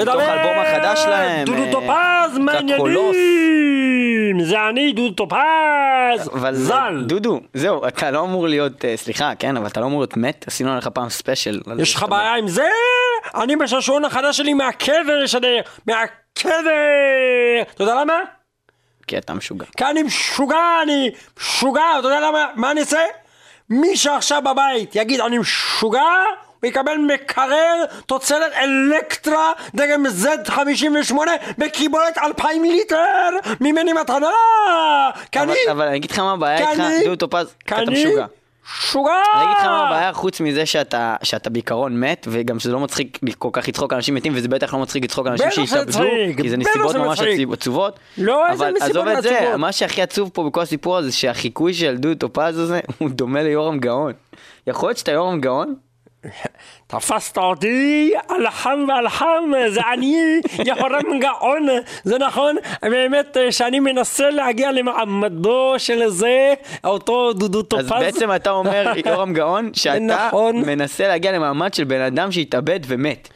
בתוך 0.00 0.22
האלבום 0.22 0.58
החדש 0.58 1.02
שלהם. 1.02 1.46
דודו 1.46 1.72
טופז. 1.72 2.38
העניינים? 2.48 3.16
זה 4.44 4.68
אני, 4.68 4.92
דודו 4.92 5.14
טופז! 5.14 6.30
ז"ל! 6.52 7.04
דודו, 7.06 7.40
זהו, 7.54 7.88
אתה 7.88 8.10
לא 8.10 8.20
אמור 8.24 8.48
להיות, 8.48 8.84
סליחה, 8.96 9.32
כן, 9.38 9.56
אבל 9.56 9.66
אתה 9.66 9.80
לא 9.80 9.86
אמור 9.86 10.00
להיות 10.00 10.16
מת, 10.16 10.44
עשינו 10.48 10.72
עליך 10.72 10.86
פעם 10.88 11.08
ספיישל. 11.08 11.60
יש 11.78 11.94
לך 11.94 12.06
בעיה 12.08 12.34
עם 12.34 12.48
זה? 12.48 12.68
אני 13.34 13.56
בשעשועון 13.56 14.04
החדש 14.04 14.36
שלי 14.36 14.54
מהקבר! 14.54 15.24
מהקבר! 15.86 16.60
אתה 17.74 17.82
יודע 17.82 17.94
למה? 17.94 18.14
כי 19.06 19.18
אתה 19.18 19.34
משוגע. 19.34 19.66
כי 19.76 19.84
אני 19.84 20.02
משוגע, 20.02 20.82
אני 20.82 21.10
משוגע, 21.38 21.82
אתה 21.98 22.08
יודע 22.08 22.20
למה? 22.20 22.46
מה 22.54 22.70
אני 22.70 22.80
אעשה? 22.80 23.00
מי 23.70 23.96
שעכשיו 23.96 24.42
בבית 24.42 24.96
יגיד 24.96 25.20
אני 25.20 25.38
משוגע, 25.38 26.00
הוא 26.60 26.68
יקבל 26.68 26.96
מקרר 26.96 27.84
תוצרת 28.06 28.52
אלקטרה 28.52 29.52
דגם 29.74 30.06
Z58 30.06 31.14
בקיבולת 31.58 32.18
2,000 32.18 32.64
ליטר 32.64 33.28
ממני 33.60 33.92
מתנה! 33.92 34.30
כי 35.32 35.38
אני... 35.38 35.54
אבל 35.70 35.86
אני 35.86 35.96
אגיד 35.96 36.10
לך 36.10 36.18
מה 36.18 36.32
הבעיה 36.32 36.70
איתך, 36.70 36.82
דודו 37.04 37.26
טופז, 37.26 37.54
כי 37.66 37.74
אתה 37.74 37.90
משוגע. 37.90 38.26
משוגע! 38.66 39.10
אני 39.34 39.44
אגיד 39.44 39.56
לך 39.58 39.64
מה 39.64 39.86
הבעיה, 39.86 40.12
חוץ 40.12 40.40
מזה 40.40 40.66
שאתה, 40.66 41.16
שאתה 41.22 41.50
בעיקרון 41.50 42.00
מת, 42.00 42.26
וגם 42.30 42.58
שזה 42.58 42.72
לא 42.72 42.80
מצחיק 42.80 43.18
כל 43.38 43.48
כך 43.52 43.68
לצחוק 43.68 43.92
אנשים 43.92 44.14
מתים, 44.14 44.32
וזה 44.36 44.48
בטח 44.48 44.74
לא 44.74 44.80
מצחיק 44.80 45.04
לצחוק 45.04 45.26
אנשים 45.26 45.66
שהתאבדו, 45.66 45.98
כי 46.42 46.50
זה 46.50 46.56
נסיבות 46.56 46.96
ממש 46.96 47.20
עצובות. 47.52 47.98
לא, 48.18 48.48
איזה 48.48 48.64
אבל 48.64 48.72
נסיבות 48.72 48.90
עזוב 48.90 49.08
את 49.08 49.22
זה, 49.22 49.38
עצובות? 49.38 49.60
מה 49.60 49.72
שהכי 49.72 50.02
עצוב 50.02 50.30
פה 50.32 50.44
בכל 50.44 50.60
הסיפור 50.60 50.96
הזה, 50.96 51.12
שהחיקוי 51.12 51.74
של 51.74 51.96
דודו 51.96 52.14
טופז 52.14 52.58
הזה, 52.58 52.80
הוא 52.98 53.10
דומה 53.10 53.42
ליורם 53.42 53.78
גאון. 53.78 54.12
יכול 54.66 54.88
להיות 54.88 54.98
שאתה 54.98 55.12
יורם 55.12 55.40
גאון? 55.40 55.74
תפסת 56.86 57.38
אותי 57.38 58.12
על 58.28 58.46
החם 58.46 58.84
ועל 58.88 59.08
חם, 59.08 59.52
זה 59.68 59.80
אני, 59.92 60.40
יהורם 60.64 61.18
גאון, 61.20 61.66
זה 62.04 62.18
נכון, 62.18 62.56
באמת 62.82 63.36
אה, 63.36 63.52
שאני 63.52 63.80
מנסה 63.80 64.30
להגיע 64.30 64.72
למעמדו 64.72 65.74
של 65.78 66.08
זה, 66.08 66.54
אותו 66.84 67.32
דודו 67.32 67.58
אז 67.58 67.64
טופז. 67.66 67.90
בעצם 67.90 68.34
אתה 68.34 68.50
אומר, 68.50 68.92
יורם 69.06 69.32
גאון, 69.32 69.70
שאתה 69.74 69.98
נכון. 69.98 70.56
מנסה 70.56 71.08
להגיע 71.08 71.32
למעמד 71.32 71.74
של 71.74 71.84
בן 71.84 72.00
אדם 72.00 72.32
שהתאבד 72.32 72.80
ומת. 72.86 73.28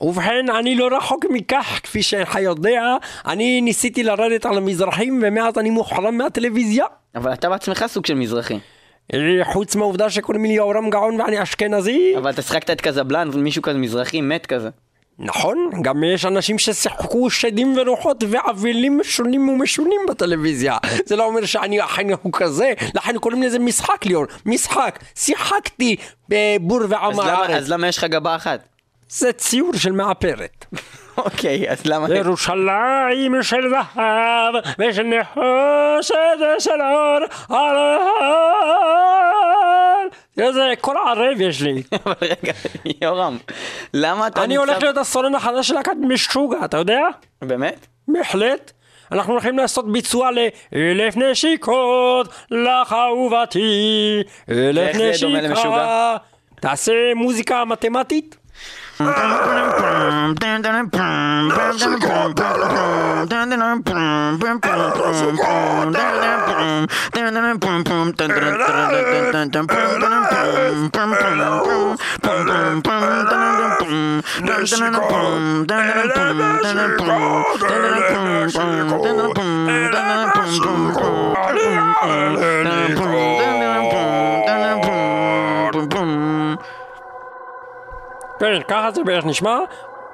ובכן, 0.00 0.50
אני 0.58 0.74
לא 0.74 0.88
רחוק 0.96 1.24
מכך, 1.30 1.80
כפי 1.82 2.02
שאינך 2.02 2.38
יודע, 2.42 2.96
אני 3.26 3.60
ניסיתי 3.60 4.02
לרדת 4.02 4.46
על 4.46 4.56
המזרחים 4.56 5.20
ומאז 5.22 5.58
אני 5.58 5.70
מוחרם 5.70 6.18
מהטלוויזיה. 6.18 6.84
אבל 7.14 7.32
אתה 7.32 7.48
בעצמך 7.48 7.84
סוג 7.88 8.06
של 8.06 8.14
מזרחי. 8.14 8.58
אה, 9.14 9.44
חוץ 9.44 9.76
מהעובדה 9.76 10.10
שקוראים 10.10 10.44
לי 10.44 10.52
יהורם 10.52 10.90
גאון 10.90 11.20
ואני 11.20 11.42
אשכנזי. 11.42 12.14
אבל 12.18 12.30
אתה 12.30 12.42
שיחקת 12.42 12.70
את 12.70 12.80
קזבלן, 12.80 13.30
מישהו 13.34 13.62
כזה 13.62 13.78
מזרחי 13.78 14.20
מת 14.20 14.46
כזה. 14.46 14.68
נכון, 15.18 15.70
גם 15.82 16.04
יש 16.04 16.24
אנשים 16.24 16.58
ששיחקו 16.58 17.30
שדים 17.30 17.76
ורוחות 17.78 18.24
ואבלים 18.28 19.00
שונים 19.02 19.48
ומשונים 19.48 20.00
בטלוויזיה. 20.08 20.76
זה 21.06 21.16
לא 21.16 21.24
אומר 21.24 21.44
שאני 21.44 21.84
אכן 21.84 22.06
הוא 22.22 22.32
כזה, 22.32 22.72
לכן 22.94 23.18
קוראים 23.18 23.42
לזה 23.42 23.58
משחק 23.58 24.06
ליאור, 24.06 24.24
משחק. 24.46 24.98
שיחקתי 25.14 25.96
בבור 26.28 26.80
ועם 26.88 27.20
הארץ. 27.20 27.50
אז 27.50 27.70
למה 27.70 27.88
יש 27.88 27.98
לך 27.98 28.04
גבה 28.04 28.36
אחת? 28.36 28.68
זה 29.08 29.32
ציור 29.32 29.72
של 29.76 29.92
מאפרת. 29.92 30.64
אוקיי, 31.16 31.70
אז 31.70 31.86
למה... 31.86 32.14
ירושלים 32.14 33.42
של 33.42 33.70
זהב 33.70 34.54
ושל 34.78 35.02
נחושת 35.02 36.14
ושל 36.56 36.70
אור 36.70 37.18
על 37.48 37.76
ההר. 37.76 38.88
איזה 40.38 40.72
קול 40.80 40.96
ערב 40.96 41.40
יש 41.40 41.62
לי. 41.62 41.82
אבל 42.06 42.14
רגע, 42.22 42.52
יורם, 43.02 43.38
למה 43.94 44.26
אתה 44.26 44.44
אני 44.44 44.56
הולך 44.56 44.82
להיות 44.82 44.96
הסולן 44.96 45.34
החדש 45.34 45.68
של 45.68 45.74
להקת 45.74 45.96
משוגע, 46.08 46.64
אתה 46.64 46.76
יודע? 46.76 47.00
באמת? 47.42 47.86
בהחלט. 48.08 48.72
אנחנו 49.12 49.32
הולכים 49.32 49.58
לעשות 49.58 49.92
ביצוע 49.92 50.30
לאלף 50.30 51.16
נשיקות 51.16 52.28
לך 52.50 52.92
אהובתי. 52.92 54.22
אלף 54.50 54.96
נשיקה. 54.96 56.16
תעשה 56.60 56.92
מוזיקה 57.14 57.64
מתמטית. 57.64 58.36
Then 58.98 59.14
כן, 88.40 88.60
ככה 88.68 88.90
זה 88.90 89.04
בערך 89.04 89.24
נשמע. 89.24 89.58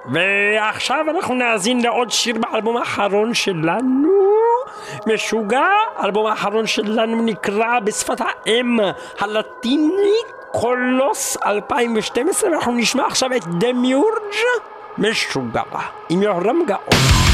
ועכשיו 0.06 1.04
אנחנו 1.10 1.34
נאזין 1.34 1.82
לעוד 1.82 2.10
שיר 2.10 2.36
באלבום 2.38 2.76
האחרון 2.76 3.34
שלנו, 3.34 4.12
משוגע. 5.06 5.68
האלבום 5.96 6.26
האחרון 6.26 6.66
שלנו 6.66 7.22
נקרא 7.22 7.80
בשפת 7.80 8.20
האם 8.20 8.78
הלטינית 9.20 10.26
קולוס 10.52 11.36
2012, 11.46 12.50
ואנחנו 12.50 12.72
נשמע 12.72 13.06
עכשיו 13.06 13.30
את 13.36 13.46
דמיורג' 13.46 14.34
משוגע, 14.98 15.62
עם 16.08 16.22
יורם 16.22 16.58
גאון. 16.66 17.33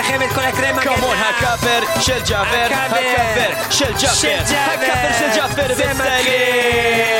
ושמים 0.00 0.20
לכם 0.20 0.22
את 0.22 0.32
כל 0.32 0.40
הקרם 0.40 0.78
הגנה. 0.78 0.96
כמון 0.96 1.16
הקאבר 1.16 2.00
של 2.00 2.20
ג'אפר, 2.28 2.66
הקאבר. 2.74 3.52
הקאבר 3.52 3.70
של 3.70 3.92
ג'אפר, 3.92 4.38
הקאבר 4.74 5.12
של 5.18 5.40
ג'אפר 5.40 5.74
זה 5.74 5.94
מתחיל. 5.94 7.15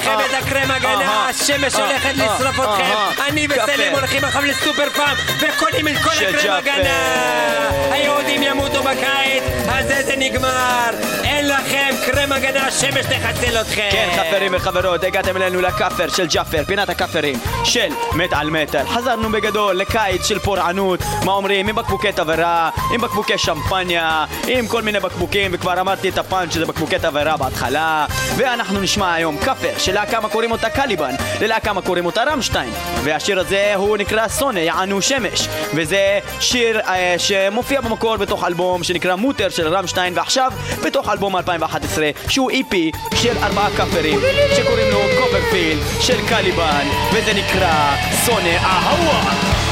לכם 0.00 0.10
אה. 0.10 0.26
את 0.26 0.44
הקרם 0.44 0.70
הגנה, 0.70 1.02
אהה. 1.02 1.28
השמש 1.28 1.74
אה, 1.74 1.86
הולכת 1.86 2.06
אה, 2.06 2.12
לשרוף 2.12 2.60
אה, 2.60 2.74
אתכם. 2.74 3.22
אני 3.28 3.46
וסלים 3.50 3.66
כפר. 3.66 3.98
הולכים 3.98 4.24
עכשיו 4.24 4.42
לסופר 4.44 4.90
פארם 4.90 5.16
וקונים 5.40 5.88
את 5.88 5.96
כל 6.04 6.10
של 6.14 6.34
הקרם. 6.34 6.52
הגנה. 6.52 7.70
היהודים 7.90 8.42
ימותו 8.42 8.82
בקיץ, 8.82 9.42
אז 9.68 9.86
זה 9.86 10.14
נגמר. 10.16 10.90
אין 11.24 11.48
לכם 11.48 11.94
קרם 12.06 12.32
הגנה, 12.32 12.66
השמש 12.66 13.06
תחסל 13.06 13.60
אתכם. 13.60 13.88
כן, 13.90 14.08
חברים 14.16 14.52
וחברות, 14.54 15.04
הגעתם 15.04 15.36
אלינו 15.36 15.60
לקאבר 15.60 16.08
של 16.08 16.26
ג'אפר, 16.26 16.64
פינת 16.66 16.88
הקאברים 16.88 17.38
של 17.64 17.88
מת 18.12 18.32
על 18.32 18.50
מטר. 18.50 18.86
חזרנו 18.86 19.32
בגדול 19.32 19.76
לקיץ 19.76 20.26
של 20.26 20.38
פורענות, 20.38 21.00
מה 21.24 21.32
אומרים? 21.32 21.68
עם 21.68 21.74
בקבוקי 21.74 22.12
תבערה, 22.12 22.70
עם 22.94 23.00
בקבוקי 23.00 23.38
שמפניה, 23.38 24.24
עם 24.48 24.66
כל 24.66 24.82
מיני 24.82 25.00
בקבוקים, 25.00 25.50
וכבר 25.54 25.80
אמרתי 25.80 26.08
את 26.08 26.18
הפאנץ' 26.18 26.54
שזה 26.54 26.66
בקבוקי 26.66 26.98
תבערה 26.98 27.36
בהתחלה. 27.36 28.06
ואנחנו 28.36 28.80
נשמע 28.80 29.14
היום 29.14 29.38
כאפר, 29.38 29.78
שלהקה 29.90 30.20
קוראים 30.28 30.52
אותה 30.52 30.70
קליבן, 30.70 31.14
ללהקה 31.40 31.72
מה 31.72 31.82
קוראים 31.82 32.06
אותה 32.06 32.22
רמשטיין. 32.26 32.70
והשיר 33.04 33.40
הזה 33.40 33.74
הוא 33.74 33.96
נקרא 33.96 34.28
סונה, 34.28 34.60
יענו 34.60 35.02
שמש. 35.02 35.48
וזה 35.74 36.18
שיר 36.40 36.80
אה, 36.80 37.14
שמופיע 37.18 37.80
במקור 37.80 38.16
בתוך 38.16 38.44
אלבום 38.44 38.84
שנקרא 38.84 39.14
מוטר 39.14 39.48
של 39.48 39.68
רמשטיין, 39.68 40.12
ועכשיו 40.16 40.52
בתוך 40.84 41.08
אלבום 41.08 41.36
2011, 41.36 42.10
שהוא 42.28 42.50
EP 42.50 42.74
של 43.14 43.38
ארבעה 43.42 43.70
כאפרים, 43.76 44.18
שקוראים 44.56 44.90
לו 44.90 45.00
קוברפילד 45.18 45.82
של 46.00 46.28
קליבן, 46.28 46.86
וזה 47.12 47.32
נקרא 47.32 47.96
סונה 48.24 48.56
אהווה. 48.56 49.69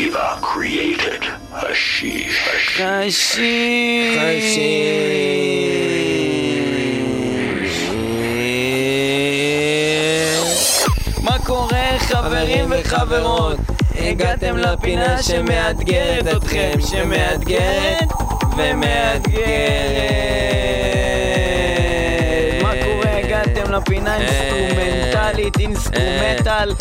Shiva 0.00 0.40
created 0.40 1.22
Hashish. 1.52 2.38
מה 11.22 11.38
קורה 11.46 11.98
חברים 11.98 12.64
וחברות? 12.70 13.58
הגעתם 13.98 14.56
לפינה 14.56 15.22
שמאתגרת 15.22 16.36
אתכם, 16.36 16.72
שמאתגרת 16.90 18.08
ומאתגרת. 18.56 20.10
אינסטרומנטלית, 24.20 25.58
אינסטרומטל 25.58 26.74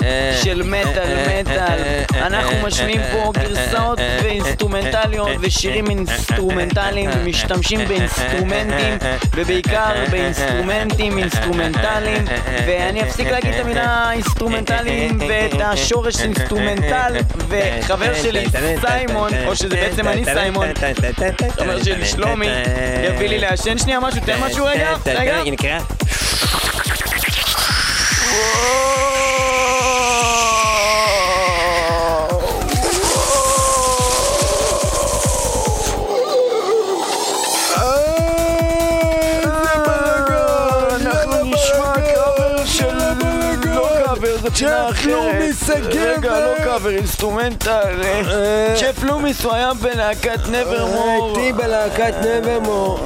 של 0.44 0.64
מטאל 0.64 1.18
מטאל. 1.28 1.80
אנחנו 2.22 2.68
משמיעים 2.68 3.02
פה 3.12 3.32
גרסאות 3.40 4.00
ואינסטרומנטליות 4.24 5.30
ושירים 5.42 5.90
אינסטרומנטליים 5.90 7.10
ומשתמשים 7.16 7.80
באינסטרומנטים 7.88 8.98
ובעיקר 9.36 9.94
באינסטרומנטים 10.12 11.18
אינסטרומנטליים 11.18 12.26
ואני 12.68 13.04
אפסיק 13.04 13.28
להגיד 13.28 13.54
את 13.54 13.60
המילה 13.60 14.12
אינסטרומנטליים 14.12 15.20
ואת 15.30 15.62
השורש 15.62 16.22
אינסטרומנטל 16.22 17.18
וחבר 17.50 18.14
שלי 18.24 18.46
סיימון, 18.82 19.32
או 19.46 19.56
שזה 19.56 19.76
בעצם 19.76 20.08
אני 20.08 20.26
סיימון, 20.26 20.68
חבר 21.50 21.84
שלי 21.84 22.06
שלומי, 22.06 22.48
יביא 23.04 23.30
לי 23.30 23.40
לעשן 23.40 23.78
שנייה 23.78 24.00
משהו, 24.00 24.22
תן 24.26 24.40
משהו 24.40 24.66
רגע, 24.66 24.96
רגע. 25.06 25.42
זו 44.42 44.56
פינה 44.56 44.90
אחרת. 44.90 45.44
רגע, 45.96 46.40
לא 46.40 46.54
קאבר, 46.64 46.90
אינסטרומנטל. 46.90 48.02
ג'ף 48.76 49.04
לומיס 49.04 49.44
הוא 49.44 49.54
היה 49.54 49.72
בלהקת 49.74 50.40
Nevermore. 50.52 51.38
הייתי 51.38 51.54
בלהקת 51.54 52.14
נברמור. 52.26 53.00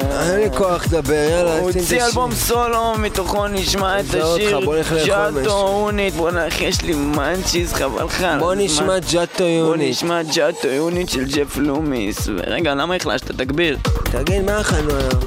אין 0.00 0.40
לי 0.40 0.56
כוח 0.56 0.86
לדבר, 0.86 1.28
יאללה, 1.30 1.58
הוא 1.58 1.70
הוציא. 1.70 2.04
אלבום 2.04 2.34
סולו, 2.34 2.94
מתוכו 2.98 3.48
נשמע 3.48 4.00
את 4.00 4.04
השיר 4.14 4.60
בוא 4.60 4.76
Jato. 5.06 5.50
Unit. 5.50 6.14
בוא 6.14 6.30
נלך, 6.30 6.60
יש 6.60 6.82
לי 6.82 6.94
מאנצ'יז, 6.94 7.72
חבל 7.72 8.04
לך. 8.04 8.26
בוא. 8.38 8.54
נשמע 8.54 8.98
Jato 8.98 9.44
בוא 9.44 9.48
Unit. 9.48 9.90
נשמע 9.90 10.22
Jato 10.22 10.68
Unit 10.68 11.10
של 11.10 11.24
ג'ף 11.24 11.56
לומיס. 11.56 12.28
רגע, 12.46 12.74
למה 12.74 12.94
החלשת? 12.94 13.30
תגביר. 13.30 13.78
תגיד, 14.02 14.42
מה 14.42 14.60
אכלנו 14.60 14.90
היום? 14.90 15.20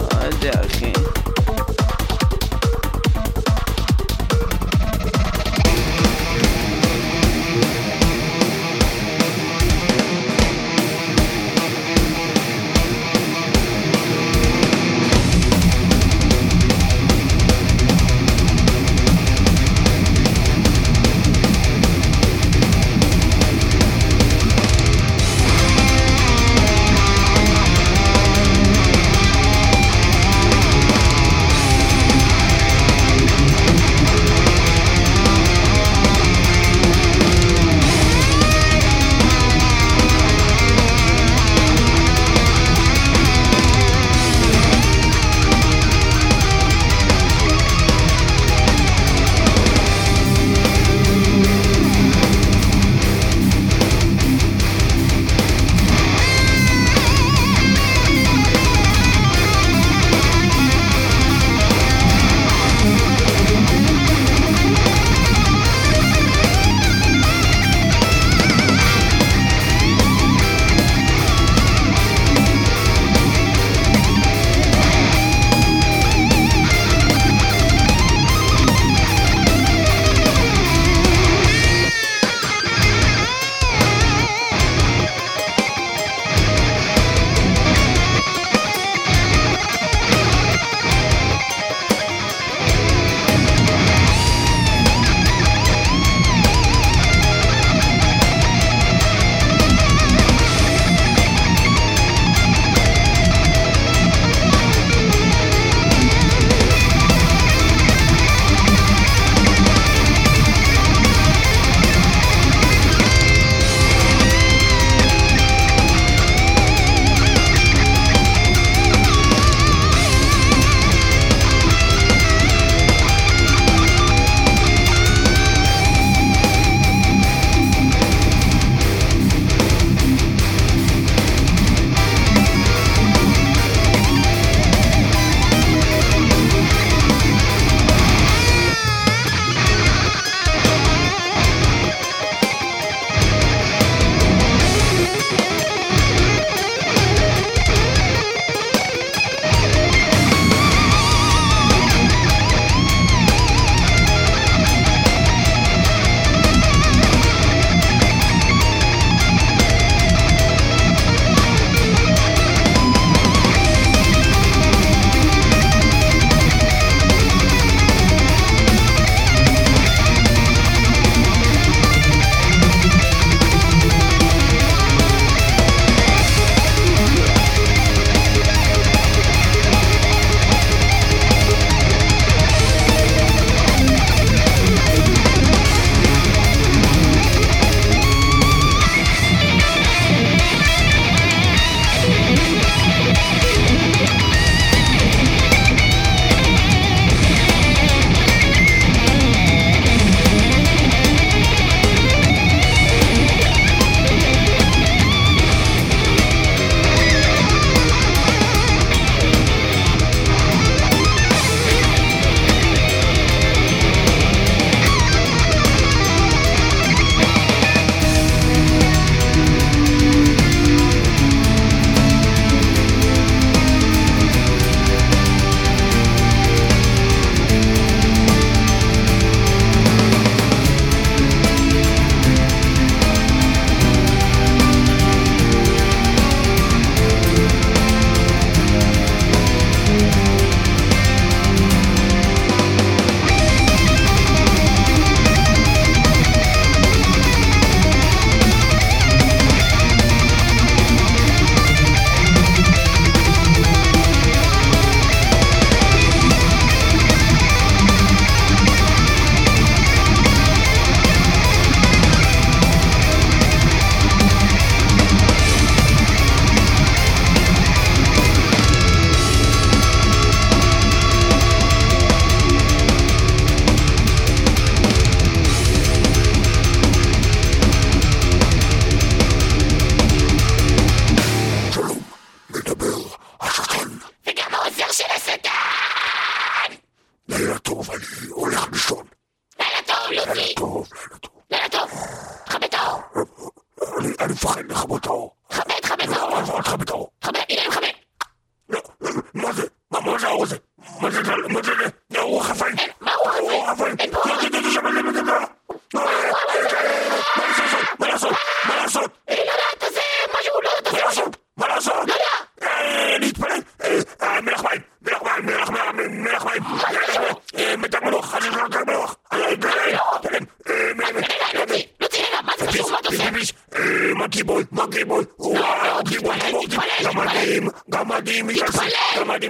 לא 0.00 0.26
יודע, 0.26 0.50
אחי. 0.66 0.92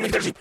with 0.05 0.23
the 0.25 0.34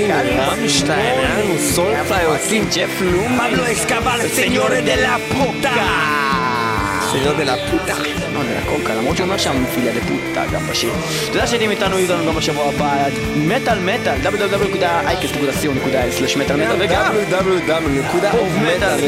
שוגה, 0.00 0.22
נוסעים, 0.22 0.36
קליבה, 0.36 0.46
רמשטיין, 0.46 1.18
היה 1.18 1.44
לנו 1.44 1.58
סולפליי 1.58 2.24
עושים 2.24 2.64
ג'ף 2.74 3.00
לומן, 3.00 3.50
פבלו 3.50 3.72
אסקבל, 3.72 4.28
סניורה 4.28 4.80
דה 7.36 7.44
לה 7.44 7.54
פוטה. 7.70 7.94
לא, 8.34 8.42
זה 8.42 8.58
הקוקה, 8.58 8.94
למרות 8.94 9.16
שהוא 9.16 9.24
אומר 9.24 9.38
שם 9.38 9.64
פילה 9.74 9.92
דה 9.92 10.00
פוטה 10.00 10.46
גם 10.52 10.66
בשיר. 10.66 10.92
תודה 11.32 11.46
שהייתם 11.46 11.70
איתנו, 11.70 11.98
יהיו 11.98 12.12
לנו 12.12 12.26
גם 12.26 12.34
בשבוע 12.34 12.68
הבא, 12.68 13.04
מטאל 13.36 13.78
מטאל, 13.78 14.16
www.iCast.co.il/מטאל 14.22 16.56
מטאל 16.56 16.76
וגם 16.78 17.12
www.mטאל.com/מטאל 17.30 18.98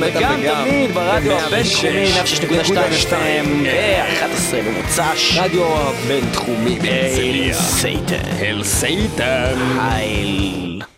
וגם 0.00 0.32
תמיד 0.64 0.94
ברדיו 0.94 1.38
הבינתחומי 1.38 2.12
106.2 2.66 2.70
FM 3.10 3.46
ב-11 3.64 4.54
במוצ"ש. 4.66 5.38
רדיו 5.38 5.78
הבינתחומי 5.78 6.78
Satan. 7.52 8.24
Hail 8.40 8.64
Satan. 8.64 9.54
Hail 9.78 10.80
Satan. 10.80 10.89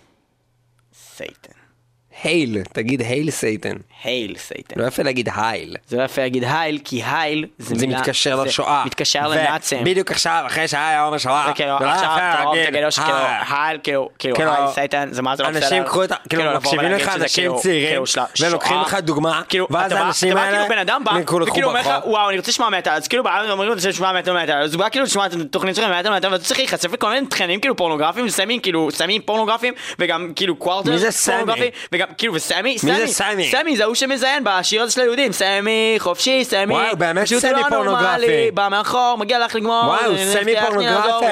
Hail, 2.33 2.59
תגיד 2.73 3.01
Hail 3.03 3.31
Satan. 3.31 3.73
Hail 4.05 4.35
Satan. 4.39 4.81
לא 4.81 4.87
יפה 4.87 5.03
להגיד 5.03 5.29
Hail. 5.37 5.77
זה 5.89 5.97
לא 5.97 6.03
יפה 6.03 6.23
להגיד 6.23 6.45
Hail, 6.45 6.79
כי 6.85 7.03
Hail 7.05 7.47
זה 7.59 7.75
זה 7.75 7.87
מילה... 7.87 8.01
מתקשר 8.01 8.37
זה 8.37 8.45
לשואה. 8.45 8.83
מתקשר 8.87 9.21
ו- 9.31 9.35
לנאצים. 9.35 9.85
בדיוק 9.85 10.11
עכשיו, 10.11 10.43
אחרי 10.47 10.69
שהיה 10.69 10.99
יום 11.05 11.15
השואה. 11.15 11.53
כאילו, 11.55 11.77
זה 11.79 11.85
לא 11.85 11.91
עכשיו 11.91 12.11
טוב, 12.43 12.55
להגיד, 12.55 12.71
תגידו 12.71 12.93
שכאילו, 12.93 13.17
"היי". 13.17 13.37
Hail, 13.51 13.79
כאילו, 13.83 14.09
כאילו, 14.19 14.37
כאילו, 14.37 14.51
Hail 14.53 14.66
Satan, 14.74 15.09
זה 15.11 15.23
מה 15.23 15.37
זה 15.37 15.43
לא 15.43 15.49
בסדר. 15.51 15.65
אנשים 15.67 15.85
קחו 15.85 16.05
את 16.05 16.13
ה... 16.13 16.15
כאילו, 16.29 16.45
לבוא 16.45 16.57
מקשיבים 16.59 16.91
לך 16.93 17.09
אנשים 17.09 17.43
כאילו- 17.45 17.61
צעירים, 17.61 17.89
כאילו 17.89 18.07
של 18.07 18.21
והם 18.41 18.53
לוקחים 18.53 18.77
השואה. 18.77 18.99
לך 18.99 19.05
דוגמה, 19.05 19.43
כאילו, 19.49 19.67
ואז 19.71 19.93
אתה 19.93 20.01
האנשים 20.01 20.33
אתה 20.33 20.41
האלה 20.43 20.57
כאילו 20.57 20.69
בן 20.69 20.79
אדם 20.79 21.03
בא, 21.05 21.13
וכאילו 21.23 21.69
אומר 21.69 21.81
לך. 21.81 21.89
וואו, 22.07 22.29
אני 22.29 22.39
רוצה 22.39 22.51
לשמוע 22.51 22.69
מטאל, 22.71 22.93
אז 22.93 23.09
כאילו 23.09 23.23
בא, 23.25 23.51
אומרים 23.51 23.69
לו, 23.69 23.75
לשמוע 23.75 24.13
מטאל 24.13 24.43
מטאל, 24.43 24.63
אז 24.63 24.75
הוא 24.75 24.79
בא 24.83 24.89
כאילו 24.89 25.05
לשמוע 25.05 25.27
את 25.27 25.33
התוכנית 25.33 25.77
שלכם 25.77 25.91
מטאל 26.01 26.17
מטאל, 26.17 26.33
ואתה 26.33 26.45
צריך 26.45 26.59
להיחשף 26.61 26.93
לכל 26.93 27.11
מיני 27.11 27.27
תכנים 27.27 27.61
כאילו 27.61 27.77
פורנוגרפיים, 27.77 28.29
סמי, 28.29 28.59
כאילו, 28.63 28.89
סמי 28.91 29.21
פורנוגרפיים, 29.21 29.75
וגם 29.99 30.33
כאילו 30.37 30.57
quarter 30.57 30.91
מי 30.91 30.99
זה 30.99 31.11
סמי? 31.11 31.35
פורנוגרפי, 31.35 31.71
וגם 31.93 32.07
כאילו, 32.23 32.35
וסמי, 32.35 32.62
מי 32.62 32.78
זה 32.78 33.07
סמי, 33.07 33.12
סמי? 33.12 33.51
סמי 33.51 33.77
זה 33.77 33.82
ההוא 33.82 33.94
שמזיין 33.94 34.44
בשיר 34.44 34.82
הזה 34.82 34.93
של 34.93 35.01
היהודים, 35.01 35.32
סמי 35.32 35.94
חופשי, 35.99 36.44
סמי, 36.44 36.74
וואי, 36.74 36.89
הוא 36.89 36.99
באמת 36.99 37.24
פשוט 37.27 37.39
סמי 37.39 37.53
לא 37.53 37.62
פורנוגרפי. 37.69 38.03
נורמלי, 38.05 38.51
בא 38.51 38.69
מאחור, 38.70 39.16
מגיע 39.19 39.39
לך 39.39 39.55
לגמור, 39.55 39.85
הוא 39.85 40.12
מבטיח 40.12 40.43
סמי 40.43 40.55
פורנוגרפי. 40.61 41.27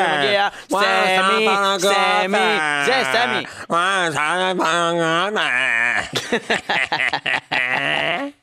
סמי. 0.70 0.78
סמי, 1.78 2.38
זה 2.84 3.02
סמי. 3.12 3.44
וואי, 3.70 4.08
סמי 4.12 4.64
פורנוגרפי. 4.64 5.40